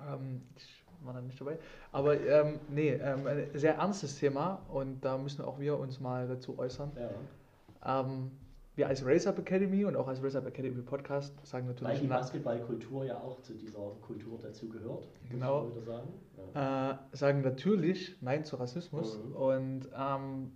[0.00, 1.58] Ähm, ich war dann nicht dabei.
[1.92, 6.26] Aber ähm, nee, ähm, ein sehr ernstes Thema und da müssen auch wir uns mal
[6.26, 6.92] dazu äußern.
[6.96, 8.00] Ja.
[8.00, 8.30] Ähm,
[8.76, 11.94] wir als Race Up Academy und auch als Race Up Academy Podcast sagen natürlich.
[11.94, 15.06] Weil die Basketballkultur ja auch zu dieser Kultur dazu gehört.
[15.30, 15.70] Genau.
[15.86, 16.08] Sagen.
[16.54, 16.90] Ja.
[16.90, 19.18] Äh, sagen natürlich Nein zu Rassismus.
[19.18, 19.36] Mhm.
[19.36, 20.52] Und ähm,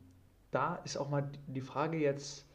[0.50, 2.46] da ist auch mal die Frage jetzt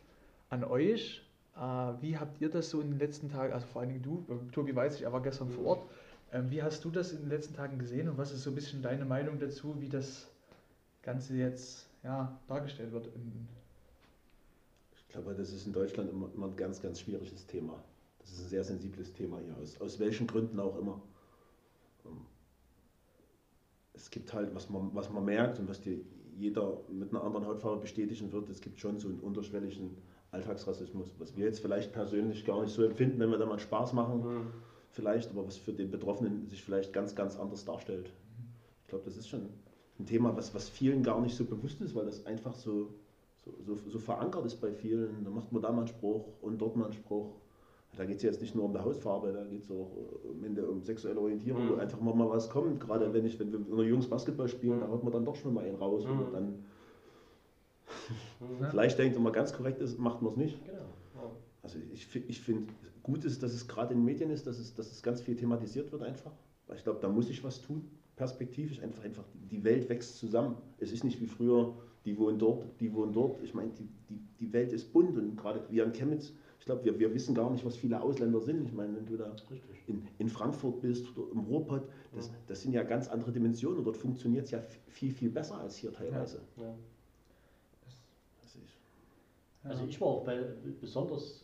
[0.50, 1.22] an euch.
[1.56, 4.26] Äh, wie habt ihr das so in den letzten Tagen, also vor allen Dingen du,
[4.52, 5.90] Tobi weiß ich, er war gestern vor Ort.
[6.34, 8.56] Ähm, wie hast du das in den letzten Tagen gesehen und was ist so ein
[8.56, 10.28] bisschen deine Meinung dazu, wie das
[11.04, 13.08] Ganze jetzt ja, dargestellt wird?
[13.08, 13.63] ich
[15.14, 17.82] glaube, das ist in Deutschland immer, ein ganz, ganz schwieriges Thema.
[18.20, 21.02] Das ist ein sehr sensibles Thema hier, aus, aus welchen Gründen auch immer.
[23.94, 26.00] Es gibt halt, was man, was man merkt und was dir
[26.36, 29.98] jeder mit einer anderen Hautfarbe bestätigen wird, es gibt schon so einen unterschwelligen
[30.32, 33.94] Alltagsrassismus, was wir jetzt vielleicht persönlich gar nicht so empfinden, wenn wir da mal Spaß
[33.94, 34.48] machen, mhm.
[34.90, 38.12] vielleicht, aber was für den Betroffenen sich vielleicht ganz, ganz anders darstellt.
[38.82, 39.48] Ich glaube, das ist schon
[40.00, 42.96] ein Thema, was, was vielen gar nicht so bewusst ist, weil das einfach so,
[43.46, 45.24] so, so, so verankert ist bei vielen.
[45.24, 47.34] Da macht man da mal einen Spruch und dort mal einen Spruch.
[47.96, 49.92] Da geht es jetzt nicht nur um die Hautfarbe, da geht es auch
[50.28, 51.70] am Ende um sexuelle Orientierung, mhm.
[51.70, 52.80] wo einfach mal, mal was kommt.
[52.80, 54.82] Gerade wenn, ich, wenn wir unter Jungs Basketball spielen, mhm.
[54.82, 56.06] da haut man dann doch schon mal einen raus.
[56.06, 56.20] Mhm.
[56.20, 56.56] Und dann mhm.
[58.72, 60.66] vielleicht denkt, man ganz korrekt ist, macht man es nicht.
[60.66, 60.78] Genau.
[60.78, 61.32] Ja.
[61.62, 62.68] Also ich, ich finde,
[63.04, 65.36] gut ist, dass es gerade in den Medien ist, dass es, dass es ganz viel
[65.36, 66.32] thematisiert wird einfach.
[66.68, 67.88] Weil ich glaube, da muss ich was tun.
[68.16, 70.56] perspektivisch einfach, einfach, die Welt wächst zusammen.
[70.80, 71.76] Es ist nicht wie früher,
[72.06, 73.42] die wohnen dort, die wohnen dort.
[73.44, 76.84] Ich meine, die, die, die Welt ist bunt und gerade wir in Chemnitz, ich glaube,
[76.86, 78.66] wir, wir wissen gar nicht, was viele Ausländer sind.
[78.66, 79.36] Ich meine, wenn du da
[79.88, 83.86] in, in Frankfurt bist oder im Ruhrpott, das, das sind ja ganz andere Dimensionen und
[83.86, 86.42] dort funktioniert es ja viel, viel besser als hier teilweise.
[86.58, 86.74] Ja.
[88.42, 88.78] Das ist,
[89.64, 90.42] Also ich war auch bei,
[90.80, 91.44] besonders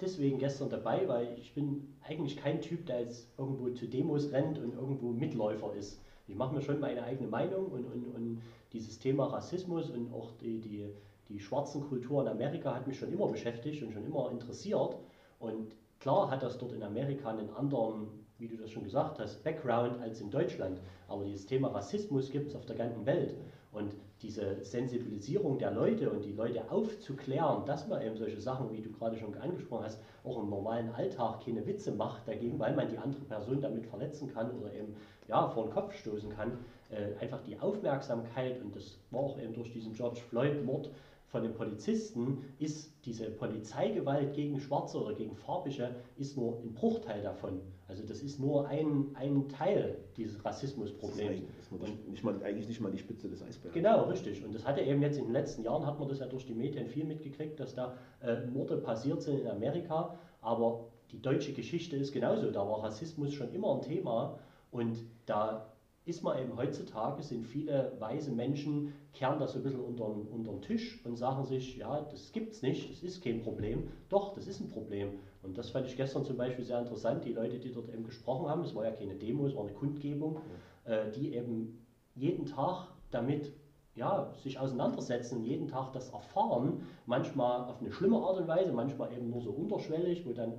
[0.00, 4.58] deswegen gestern dabei, weil ich bin eigentlich kein Typ, der jetzt irgendwo zu Demos rennt
[4.58, 6.00] und irgendwo Mitläufer ist.
[6.28, 8.42] Ich mache mir schon meine eigene Meinung und, und, und
[8.76, 10.86] dieses Thema Rassismus und auch die, die,
[11.28, 14.96] die schwarzen Kultur in Amerika hat mich schon immer beschäftigt und schon immer interessiert.
[15.38, 18.08] Und klar hat das dort in Amerika einen anderen,
[18.38, 20.80] wie du das schon gesagt hast, Background als in Deutschland.
[21.08, 23.34] Aber dieses Thema Rassismus gibt es auf der ganzen Welt.
[23.72, 28.80] Und diese Sensibilisierung der Leute und die Leute aufzuklären, dass man eben solche Sachen, wie
[28.80, 32.88] du gerade schon angesprochen hast, auch im normalen Alltag keine Witze macht dagegen, weil man
[32.88, 34.94] die andere Person damit verletzen kann oder eben
[35.28, 36.58] ja, vor den Kopf stoßen kann.
[36.90, 40.90] Äh, einfach die Aufmerksamkeit, und das war auch eben durch diesen George Floyd-Mord
[41.26, 47.22] von den Polizisten, ist diese Polizeigewalt gegen Schwarze oder gegen Farbige, ist nur ein Bruchteil
[47.22, 47.60] davon.
[47.88, 51.42] Also das ist nur ein, ein Teil dieses Rassismusproblems.
[51.80, 53.74] das ist nicht mal, eigentlich nicht mal die Spitze des Eisbergs.
[53.74, 54.44] Genau, richtig.
[54.44, 56.54] Und das hatte eben jetzt in den letzten Jahren, hat man das ja durch die
[56.54, 60.18] Medien viel mitgekriegt, dass da äh, Morde passiert sind in Amerika.
[60.40, 62.50] Aber die deutsche Geschichte ist genauso.
[62.50, 64.38] Da war Rassismus schon immer ein Thema.
[64.70, 65.72] Und da
[66.06, 70.52] ist man eben heutzutage, sind viele weise Menschen, kehren das so ein bisschen unter, unter
[70.52, 73.88] den Tisch und sagen sich, ja, das gibt's nicht, das ist kein Problem.
[74.08, 75.18] Doch, das ist ein Problem.
[75.42, 78.48] Und das fand ich gestern zum Beispiel sehr interessant, die Leute, die dort eben gesprochen
[78.48, 80.38] haben, es war ja keine Demo, es war eine Kundgebung,
[80.84, 81.84] äh, die eben
[82.14, 83.52] jeden Tag damit
[83.96, 89.12] ja, sich auseinandersetzen, jeden Tag das erfahren, manchmal auf eine schlimme Art und Weise, manchmal
[89.12, 90.52] eben nur so unterschwellig, wo dann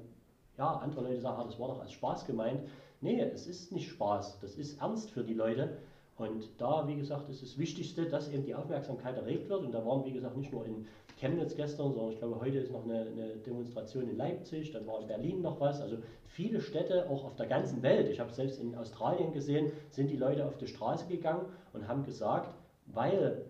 [0.58, 2.62] ja, andere Leute sagen, ah, das war doch als Spaß gemeint.
[3.02, 5.78] Nee, es ist nicht Spaß, das ist ernst für die Leute.
[6.18, 9.64] Und da, wie gesagt, ist das Wichtigste, dass eben die Aufmerksamkeit erregt wird.
[9.64, 10.88] Und da waren, wie gesagt, nicht nur in
[11.18, 15.00] Chemnitz gestern, sondern ich glaube, heute ist noch eine, eine Demonstration in Leipzig, dann war
[15.00, 15.80] in Berlin noch was.
[15.80, 20.10] Also viele Städte, auch auf der ganzen Welt, ich habe selbst in Australien gesehen, sind
[20.10, 22.56] die Leute auf die Straße gegangen und haben gesagt,
[22.88, 23.46] weil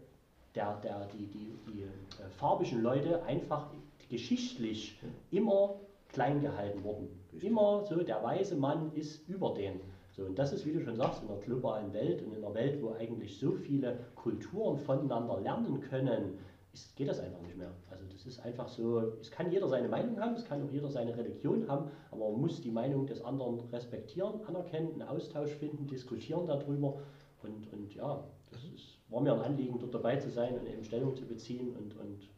[0.56, 3.68] der, der, die, die, die äh, farbigen Leute einfach
[4.10, 5.00] geschichtlich
[5.32, 5.76] immer
[6.10, 7.08] klein gehalten wurden.
[7.42, 9.80] Immer so, der weiße Mann ist über den.
[10.12, 12.54] So, und das ist, wie du schon sagst, in einer globalen Welt und in einer
[12.56, 16.40] Welt, wo eigentlich so viele Kulturen voneinander lernen können,
[16.74, 17.72] ist, geht das einfach nicht mehr.
[17.92, 20.90] Also das ist einfach so, es kann jeder seine Meinung haben, es kann auch jeder
[20.90, 25.88] seine Religion haben, aber man muss die Meinung des anderen respektieren, anerkennen, einen Austausch finden,
[25.88, 27.00] diskutieren darüber.
[27.44, 30.84] Und, und ja, das ist, war mir ein Anliegen, dort dabei zu sein und eben
[30.84, 32.30] Stellung zu beziehen und, und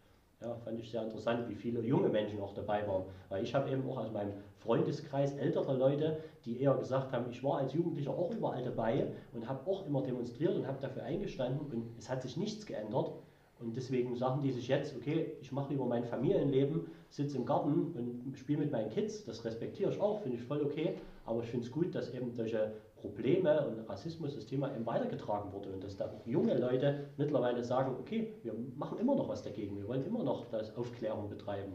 [0.41, 3.03] ja, fand ich sehr interessant, wie viele junge Menschen auch dabei waren.
[3.27, 7.43] Weil ich habe eben auch aus meinem Freundeskreis ältere Leute, die eher gesagt haben, ich
[7.43, 11.69] war als Jugendlicher auch überall dabei und habe auch immer demonstriert und habe dafür eingestanden
[11.71, 13.11] und es hat sich nichts geändert.
[13.59, 17.91] Und deswegen sagen die sich jetzt, okay, ich mache lieber mein Familienleben, sitze im Garten
[17.93, 19.25] und spiele mit meinen Kids.
[19.25, 20.95] Das respektiere ich auch, finde ich voll okay.
[21.25, 22.71] Aber ich finde es gut, dass eben solche
[23.01, 27.63] Probleme und Rassismus, das Thema eben weitergetragen wurde und dass da auch junge Leute mittlerweile
[27.63, 31.73] sagen, okay, wir machen immer noch was dagegen, wir wollen immer noch das Aufklärung betreiben.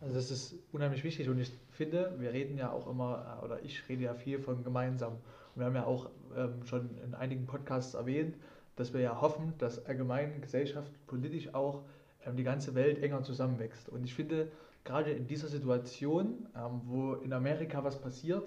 [0.00, 3.62] Also das ist unheimlich wichtig und ich finde, wir reden ja auch immer, äh, oder
[3.62, 5.12] ich rede ja viel von gemeinsam.
[5.12, 8.36] Und wir haben ja auch ähm, schon in einigen Podcasts erwähnt,
[8.74, 11.82] dass wir ja hoffen, dass allgemein Gesellschaft, politisch auch
[12.26, 13.88] ähm, die ganze Welt enger zusammenwächst.
[13.88, 14.50] Und ich finde,
[14.84, 18.44] gerade in dieser Situation, ähm, wo in Amerika was passiert,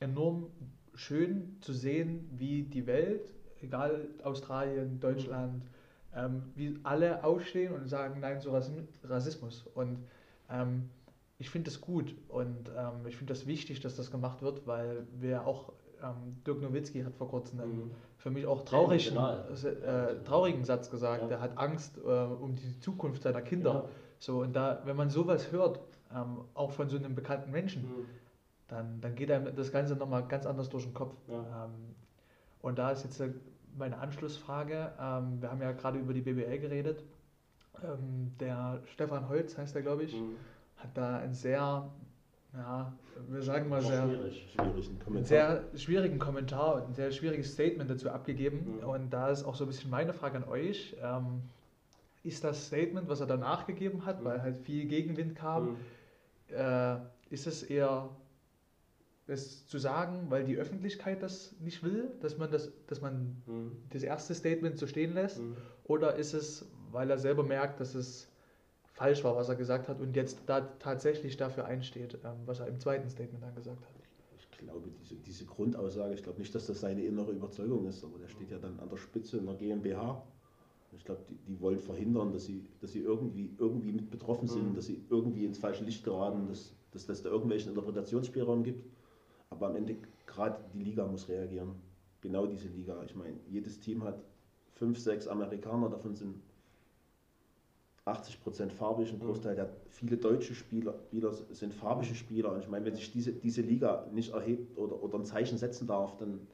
[0.00, 0.50] enorm
[0.94, 5.62] schön zu sehen, wie die Welt, egal Australien, Deutschland,
[6.14, 9.66] ähm, wie alle aufstehen und sagen Nein zu Rassism- Rassismus.
[9.74, 9.98] Und
[10.50, 10.88] ähm,
[11.38, 15.06] ich finde das gut und ähm, ich finde das wichtig, dass das gemacht wird, weil
[15.18, 15.72] wir auch,
[16.02, 17.90] ähm, Dirk Nowitzki hat vor kurzem einen Mhm.
[18.18, 20.14] für mich auch traurigen, emotional.
[20.20, 21.22] äh, traurigen Satz gesagt.
[21.22, 21.28] Ja.
[21.28, 23.72] Der hat Angst äh, um die Zukunft seiner Kinder.
[23.74, 23.84] Ja.
[24.20, 25.80] So, und da, wenn man sowas hört,
[26.14, 28.04] ähm, auch von so einem bekannten Menschen, Mhm.
[28.68, 31.14] Dann, dann geht einem das Ganze nochmal ganz anders durch den Kopf.
[31.28, 31.64] Ja.
[31.66, 31.94] Ähm,
[32.62, 33.30] und da ist jetzt äh,
[33.76, 34.92] meine Anschlussfrage.
[35.00, 37.04] Ähm, wir haben ja gerade über die BBL geredet.
[37.82, 40.36] Ähm, der Stefan Holz heißt er, glaube ich, Mhm.
[40.76, 41.90] hat da einen sehr,
[42.54, 42.92] ja,
[43.28, 44.46] wir sagen mal sehr, schwierig.
[44.54, 45.26] Schwierigen Kommentar.
[45.26, 48.78] sehr schwierigen Kommentar und ein sehr schwieriges Statement dazu abgegeben.
[48.80, 48.88] Mhm.
[48.88, 50.96] Und da ist auch so ein bisschen meine Frage an euch.
[51.02, 51.42] Ähm,
[52.22, 54.24] ist das Statement, was er danach gegeben hat, Mhm.
[54.24, 55.76] weil halt viel Gegenwind kam, Mhm.
[56.56, 56.96] äh,
[57.30, 58.08] ist es eher
[59.26, 63.72] das zu sagen, weil die Öffentlichkeit das nicht will, dass man das, dass man Mhm.
[63.90, 65.40] das erste Statement so stehen lässt?
[65.40, 65.56] Mhm.
[65.84, 68.28] Oder ist es, weil er selber merkt, dass es
[68.92, 72.68] falsch war, was er gesagt hat und jetzt da tatsächlich dafür einsteht, ähm, was er
[72.68, 73.90] im zweiten Statement dann gesagt hat?
[74.38, 78.18] Ich glaube, diese, diese Grundaussage, ich glaube nicht, dass das seine innere Überzeugung ist, aber
[78.18, 80.22] der steht ja dann an der Spitze in der GmbH.
[80.96, 84.70] Ich glaube, die, die wollen verhindern, dass sie, dass sie irgendwie, irgendwie mit betroffen sind,
[84.70, 84.74] Mhm.
[84.76, 88.84] dass sie irgendwie ins falsche Licht geraten, dass, dass, dass da irgendwelchen Interpretationsspielraum gibt.
[89.54, 89.96] Aber am Ende,
[90.26, 91.76] gerade die Liga muss reagieren.
[92.20, 93.02] Genau diese Liga.
[93.04, 94.18] Ich meine, jedes Team hat
[94.74, 96.42] fünf, sechs Amerikaner, davon sind
[98.04, 99.24] 80 Prozent farbig, ein Mhm.
[99.26, 102.52] Großteil der viele deutsche Spieler, Spieler sind farbige Spieler.
[102.52, 105.86] Und ich meine, wenn sich diese, diese Liga nicht erhebt oder, oder ein Zeichen setzen
[105.86, 106.46] darf, dann,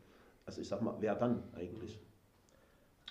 [0.47, 1.99] also ich sag mal, wer dann eigentlich?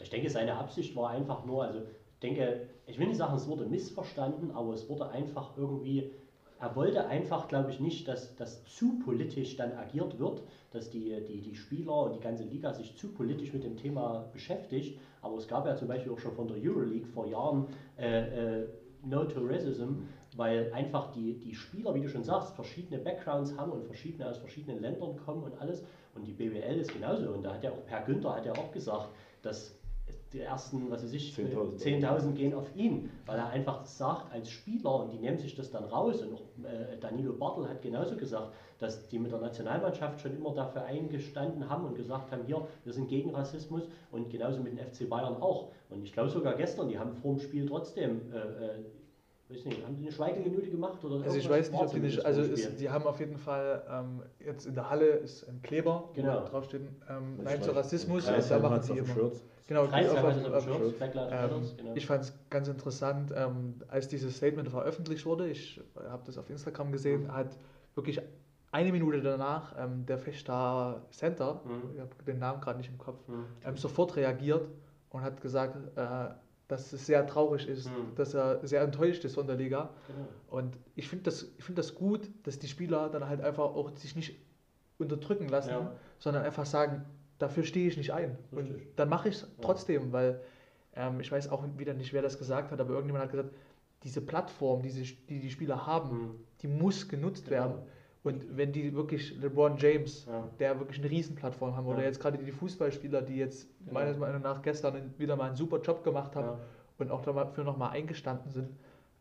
[0.02, 3.48] Ich denke, seine Absicht war einfach nur, also ich denke, ich will nicht sagen, es
[3.48, 6.12] wurde missverstanden, aber es wurde einfach irgendwie,
[6.60, 11.24] er wollte einfach, glaube ich, nicht, dass das zu politisch dann agiert wird, dass die,
[11.26, 15.00] die, die Spieler und die ganze Liga sich zu politisch mit dem Thema beschäftigt.
[15.22, 18.68] Aber es gab ja zum Beispiel auch schon von der Euroleague vor Jahren äh, äh,
[19.06, 20.04] No to Racism,
[20.36, 24.38] weil einfach die, die Spieler, wie du schon sagst, verschiedene Backgrounds haben und verschiedene aus
[24.38, 25.84] verschiedenen Ländern kommen und alles.
[26.14, 27.30] Und die BWL ist genauso.
[27.30, 29.08] Und da hat ja auch Per Günther hat ja auch gesagt,
[29.42, 29.79] dass
[30.34, 31.78] die ersten, was weiß ich, 10.000.
[31.80, 35.72] 10.000 gehen auf ihn, weil er einfach sagt, als Spieler, und die nehmen sich das
[35.72, 40.22] dann raus, und auch äh, Danilo Bartel hat genauso gesagt, dass die mit der Nationalmannschaft
[40.22, 44.62] schon immer dafür eingestanden haben und gesagt haben, hier, wir sind gegen Rassismus und genauso
[44.62, 45.70] mit dem FC Bayern auch.
[45.90, 48.70] Und ich glaube sogar gestern, die haben vor dem Spiel trotzdem, äh, äh,
[49.50, 52.24] weiß nicht, haben die eine Schweigeminute gemacht oder Also ich weiß nicht, ob die nicht,
[52.24, 56.10] also ist, die haben auf jeden Fall, ähm, jetzt in der Halle ist ein Kleber,
[56.14, 56.44] Genau.
[56.44, 59.08] wo draufsteht, ähm, Nein zu Rassismus, da machen sie immer.
[59.08, 59.42] Shirt.
[59.70, 61.32] Genau, Kreisheim auf- auf- auf Black Lives
[61.72, 61.94] Ähm, genau.
[61.96, 66.50] Ich fand es ganz interessant, ähm, als dieses Statement veröffentlicht wurde, ich habe das auf
[66.50, 67.34] Instagram gesehen, Mhm.
[67.36, 67.56] hat
[67.94, 68.20] wirklich
[68.72, 71.94] eine Minute danach ähm, der Fechter Center, Mhm.
[71.94, 73.46] ich habe den Namen gerade nicht im Kopf, Hm.
[73.64, 74.68] ähm, sofort reagiert
[75.12, 76.30] und hat gesagt, äh,
[76.68, 78.16] dass es sehr traurig ist, Mhm.
[78.16, 79.92] dass er sehr enttäuscht ist von der Liga.
[80.08, 80.28] Genau.
[80.50, 83.96] Und ich finde das, ich find das gut, dass die Spieler dann halt einfach auch
[83.98, 84.36] sich nicht
[84.98, 85.92] unterdrücken lassen, Ja.
[86.18, 87.06] sondern einfach sagen,
[87.40, 88.38] dafür stehe ich nicht ein.
[88.52, 88.96] Und Richtig.
[88.96, 90.42] dann mache ich es trotzdem, weil
[90.96, 93.50] ähm, ich weiß auch wieder nicht, wer das gesagt hat, aber irgendjemand hat gesagt,
[94.04, 96.36] diese Plattform, diese, die die Spieler haben, Hm.
[96.62, 97.56] die muss genutzt Genau.
[97.58, 97.74] werden.
[98.24, 100.48] Und wenn die wirklich LeBron James, Ja.
[100.60, 102.06] der wirklich eine Riesenplattform haben, oder Ja.
[102.06, 103.94] jetzt gerade die Fußballspieler, die jetzt Genau.
[103.94, 106.60] meines Meinung nach gestern wieder mal einen super Job gemacht haben, Ja.
[106.98, 108.70] und auch dafür nochmal eingestanden sind,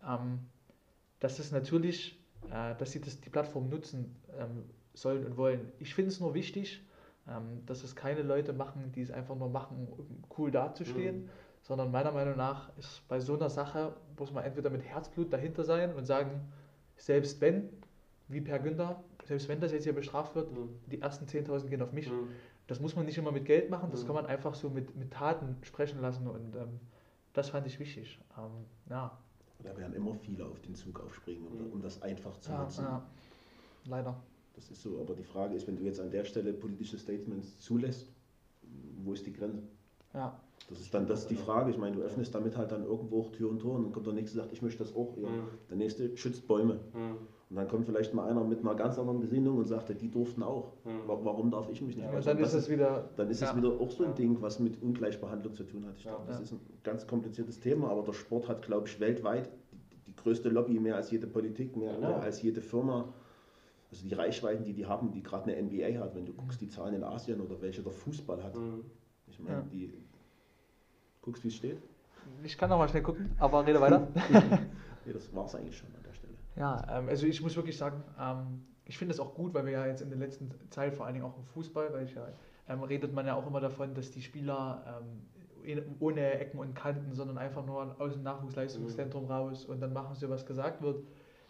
[0.06, 0.40] ähm,
[1.20, 4.64] dass es natürlich, äh, dass sie das, die Plattform nutzen ähm,
[4.94, 5.70] sollen und wollen.
[5.78, 6.84] Ich finde es nur wichtig,
[7.28, 11.28] ähm, dass es keine Leute machen, die es einfach nur machen, um cool dazustehen, Mhm.
[11.62, 15.64] sondern meiner Meinung nach ist bei so einer Sache, muss man entweder mit Herzblut dahinter
[15.64, 16.40] sein und sagen,
[16.96, 17.68] selbst wenn,
[18.28, 20.68] wie Per Günther, selbst wenn das jetzt hier bestraft wird, Hm.
[20.90, 22.08] die ersten 10.000 gehen auf mich.
[22.08, 22.28] Hm.
[22.66, 24.06] Das muss man nicht immer mit Geld machen, das Mhm.
[24.06, 26.80] kann man einfach so mit, mit Taten sprechen lassen und ähm,
[27.32, 28.18] das fand ich wichtig.
[28.36, 29.18] Ähm, ja,
[29.62, 31.72] Da werden immer viele auf den Zug aufspringen, um, Mhm.
[31.72, 32.84] um das einfach zu ja, nutzen.
[32.84, 33.02] ja,
[33.86, 34.16] leider.
[34.58, 37.60] Das ist so, aber die Frage ist, wenn du jetzt an der Stelle politische Statements
[37.60, 38.10] zulässt,
[39.04, 39.62] wo ist die Grenze?
[40.12, 41.70] Ja, Das ist dann das die Frage.
[41.70, 44.06] Ich meine, du öffnest damit halt dann irgendwo auch Tür und Tor und dann kommt
[44.06, 45.16] der nächste und sagt, ich möchte das auch.
[45.16, 45.28] Ja.
[45.28, 45.42] Mhm.
[45.70, 46.80] Der nächste schützt Bäume.
[46.92, 47.16] Hm.
[47.50, 50.42] Und dann kommt vielleicht mal einer mit einer ganz anderen Gesinnung und sagt, die durften
[50.42, 50.72] auch.
[50.84, 51.06] Mhm.
[51.08, 52.04] Wa- Warum darf ich mich nicht?
[52.04, 52.18] Ja, mehr?
[52.18, 53.08] und dann das ist es wieder.
[53.16, 54.16] dann ist ja, es wieder auch so ein Ja.
[54.16, 55.96] Ding, was mit Ungleichbehandlung zu tun hat.
[55.98, 56.10] Ich Ja.
[56.16, 56.42] glaube, das Ja.
[56.42, 60.48] ist ein ganz kompliziertes Thema, aber der Sport hat, glaube ich, weltweit die, die größte
[60.48, 62.08] Lobby, mehr als jede Politik, mehr, Genau.
[62.08, 63.14] mehr als jede Firma.
[63.90, 66.68] Also die Reichweiten, die die haben, die gerade eine NBA hat, wenn du guckst, die
[66.68, 68.54] Zahlen in Asien oder welche der Fußball hat.
[68.54, 68.84] Hm.
[69.26, 69.62] Ich meine, Ja.
[69.72, 69.92] die
[71.22, 71.78] guckst, wie es steht.
[72.42, 74.06] Ich kann noch mal schnell gucken, aber rede weiter.
[75.06, 76.34] Nee, das war es eigentlich schon an der Stelle.
[76.56, 79.72] ja, ähm, also ich muss wirklich sagen, ähm, ich finde es auch gut, weil wir
[79.72, 82.28] ja jetzt in der letzten Zeit, vor allen Dingen auch im Fußball, weil ich ja,
[82.68, 85.22] ähm, redet man ja auch immer davon, dass die Spieler ähm,
[85.64, 90.14] in- ohne Ecken und Kanten, sondern einfach nur aus dem Nachwuchsleistungszentrum raus und dann machen
[90.14, 91.02] sie, was gesagt wird.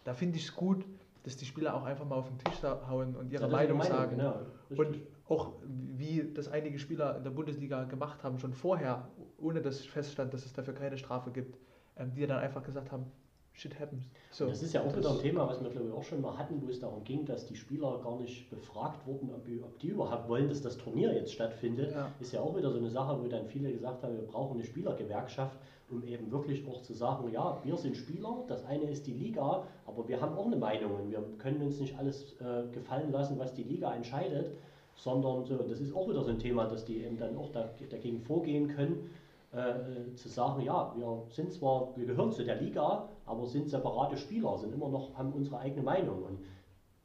[0.05, 0.85] Da finde ich es gut,
[1.23, 4.17] dass die Spieler auch einfach mal auf den Tisch hauen und ihre Ja, Meinung sagen.
[4.17, 4.39] Genau.
[4.69, 9.07] Und auch wie das einige Spieler in der Bundesliga gemacht haben, schon vorher,
[9.37, 11.57] ohne dass feststand, dass es dafür keine Strafe gibt,
[11.97, 13.05] ähm, die dann einfach gesagt haben,
[13.59, 14.05] shit happens.
[14.31, 16.37] So, das ist ja auch wieder ein Thema, was wir glaube ich auch schon mal
[16.37, 19.87] hatten, wo es darum ging, dass die Spieler gar nicht befragt wurden, ob, ob die
[19.87, 21.91] überhaupt wollen, dass das Turnier jetzt stattfindet.
[21.91, 22.11] Ja.
[22.19, 24.63] Ist ja auch wieder so eine Sache, wo dann viele gesagt haben, wir brauchen eine
[24.65, 25.57] Spielergewerkschaft,
[25.89, 29.63] um eben wirklich auch zu sagen, ja, wir sind Spieler, das eine ist die Liga,
[29.85, 33.37] aber wir haben auch eine Meinung und wir können uns nicht alles äh, gefallen lassen,
[33.39, 34.55] was die Liga entscheidet,
[34.95, 37.69] sondern so, das ist auch wieder so ein Thema, dass die eben dann auch da,
[37.89, 39.09] dagegen vorgehen können,
[39.51, 44.17] äh, zu sagen, ja, wir sind zwar, wir gehören zu der Liga, aber sind separate
[44.17, 46.23] Spieler, sind immer noch, haben unsere eigene Meinung.
[46.23, 46.39] Und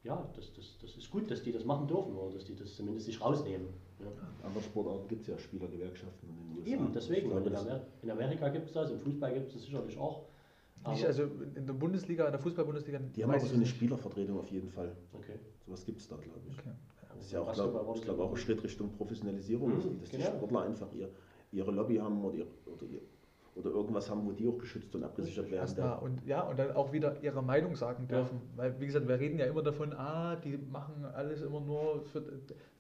[0.03, 2.75] ja, das, das, das ist gut, dass die das machen dürfen oder dass die das
[2.77, 3.69] zumindest sich rausnehmen.
[4.01, 4.07] Ja.
[4.41, 6.71] In anderen Sportarten gibt es ja Spielergewerkschaften in den USA.
[6.71, 7.29] Eben, deswegen.
[7.31, 9.63] Glaube, Und in, das- Amer in Amerika gibt es das, im Fußball gibt es das
[9.65, 10.25] sicherlich auch.
[10.87, 11.23] Nicht, also
[11.55, 12.99] in der Bundesliga, in der Fußball-Bundesliga.
[13.17, 13.71] Die haben aber so eine nicht.
[13.71, 14.95] Spielervertretung auf jeden Fall.
[15.15, 15.39] okay.
[15.65, 16.59] Sowas gibt es da, glaube ich.
[16.59, 16.73] Okay.
[17.17, 19.99] Das ist ja auch, glaub, ich glaube, auch ein Schritt Richtung Professionalisierung, Mhm, dass, die,
[20.01, 20.25] dass genau.
[20.25, 21.09] die Sportler einfach ihr,
[21.55, 22.87] ihre Lobby haben oder, ihr, oder,
[23.57, 25.61] oder irgendwas haben, wo die auch geschützt und abgesichert werden.
[25.61, 28.19] Erstmal und ja, und dann auch wieder ihre Meinung sagen Ja.
[28.19, 28.41] dürfen.
[28.57, 32.23] Weil, wie gesagt, wir reden ja immer davon, ah, die machen alles immer nur für,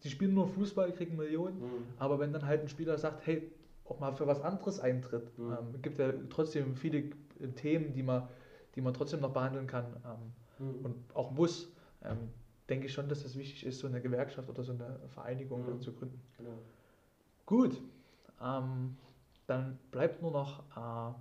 [0.02, 1.58] die spielen nur Fußball, kriegen Millionen.
[1.60, 1.84] Mhm.
[1.98, 3.50] Aber wenn dann halt ein Spieler sagt, hey,
[3.86, 5.52] auch mal für was anderes eintritt, Mhm.
[5.52, 7.10] ähm, gibt ja trotzdem viele
[7.56, 8.28] Themen, die man,
[8.74, 10.32] die man trotzdem noch behandeln kann ähm,
[10.66, 10.84] Mhm.
[10.84, 11.68] und auch muss,
[12.02, 12.16] ähm,
[12.68, 15.66] denke ich schon, dass es wichtig ist, so eine Gewerkschaft oder so eine Vereinigung Mhm.
[15.66, 16.20] dann zu gründen.
[16.38, 16.50] Genau.
[17.46, 17.80] Gut,
[18.42, 18.96] ähm,
[19.46, 21.14] dann bleibt nur noch äh,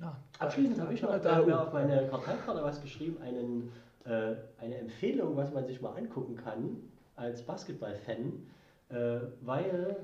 [0.00, 3.70] ja, Abschließend habe ich noch da, äh, mir auf meine Karteikarte was geschrieben, einen,
[4.04, 6.76] äh, eine Empfehlung, was man sich mal angucken kann
[7.16, 8.46] als Basketball-Fan,
[8.88, 9.96] äh, weil,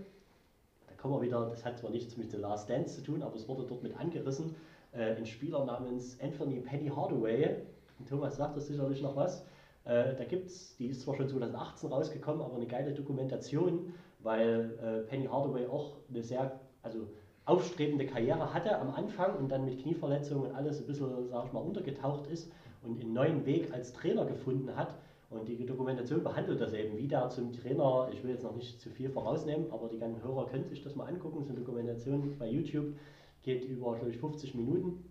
[0.87, 3.37] da kommen wir wieder, das hat zwar nichts mit The Last Dance zu tun, aber
[3.37, 4.55] es wurde dort mit angerissen,
[4.93, 7.57] äh, ein Spieler namens Anthony Penny Hardaway,
[7.99, 9.47] Und Thomas sagt das sicherlich noch was,
[9.85, 13.95] äh, da gibt es, die ist zwar schon 2018 rausgekommen, aber eine geile Dokumentation,
[14.27, 17.07] weil äh, Penny Hardaway auch eine sehr, also
[17.45, 21.53] aufstrebende Karriere hatte am Anfang und dann mit Knieverletzungen und alles ein bisschen, sag ich
[21.53, 22.51] mal, untergetaucht ist
[22.83, 24.97] und einen neuen Weg als Trainer gefunden hat.
[25.31, 28.81] Und die Dokumentation behandelt das eben, wie der zum Trainer, ich will jetzt noch nicht
[28.81, 31.45] zu viel vorausnehmen, aber die ganzen Hörer können sich das mal angucken.
[31.45, 32.95] So eine Dokumentation bei YouTube
[33.43, 35.05] geht über, glaube ich, 50 Minuten.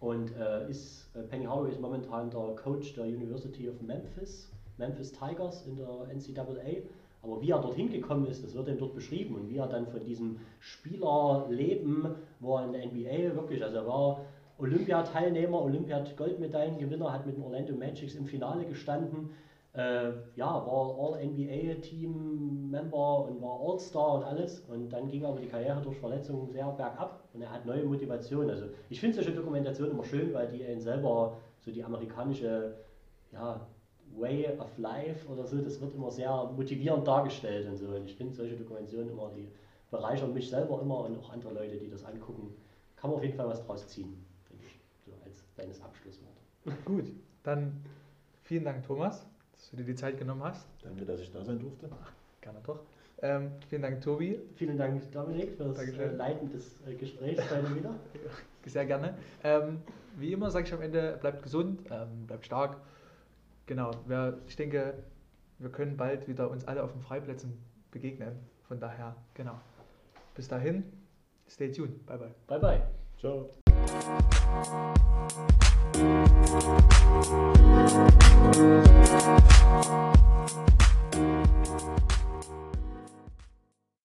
[0.00, 5.12] Und äh, ist, äh, Penny Hardaway ist momentan der Coach der University of Memphis, Memphis
[5.12, 6.82] Tigers in der NCAA.
[7.24, 9.86] Aber wie er dorthin gekommen ist, das wird ihm dort beschrieben und wie er dann
[9.86, 14.20] von diesem Spielerleben, wo er in der NBA wirklich, also er war
[14.58, 19.30] Olympiateilnehmer, Olympiad-Goldmedaillengewinner, hat mit den Orlando Magics im Finale gestanden,
[19.74, 24.60] äh, ja, war All-NBA-Team-Member und war All-Star und alles.
[24.68, 28.48] Und dann ging aber die Karriere durch Verletzungen sehr bergab und er hat neue Motivation.
[28.50, 32.76] Also ich finde solche Dokumentationen immer schön, weil die einen selber so die amerikanische
[33.32, 33.66] ja,
[34.18, 37.86] Way of Life oder so, das wird immer sehr motivierend dargestellt und so.
[37.88, 39.48] Und ich finde solche Dokumentationen immer, die
[39.90, 42.54] bereichern mich selber immer und auch andere Leute, die das angucken.
[42.96, 46.32] Kann man auf jeden Fall was draus ziehen, denke ich, so als kleines Abschlusswort.
[46.84, 47.12] Gut,
[47.42, 47.84] dann
[48.42, 50.66] vielen Dank, Thomas, dass du dir die Zeit genommen hast.
[50.82, 51.88] Danke, dass ich da sein durfte.
[52.40, 52.80] Gerne doch.
[53.22, 54.38] Ähm, vielen Dank, Tobi.
[54.56, 56.10] Vielen Dank, Dominik, für das Dankeschön.
[56.10, 57.94] äh, Leiten des äh, Gesprächs heute wieder.
[58.66, 59.14] Sehr gerne.
[59.42, 59.80] Ähm,
[60.16, 62.78] wie immer sage ich am Ende, bleibt gesund, ähm, bleibt stark.
[63.66, 65.04] Genau, wir, ich denke,
[65.58, 67.58] wir können bald wieder uns alle auf den Freiplätzen
[67.90, 68.38] begegnen.
[68.68, 69.58] Von daher, genau.
[70.34, 70.84] Bis dahin,
[71.48, 72.04] stay tuned.
[72.06, 72.34] Bye, bye.
[72.46, 72.82] Bye, bye.
[73.18, 73.50] Ciao.
[79.84, 80.24] Thank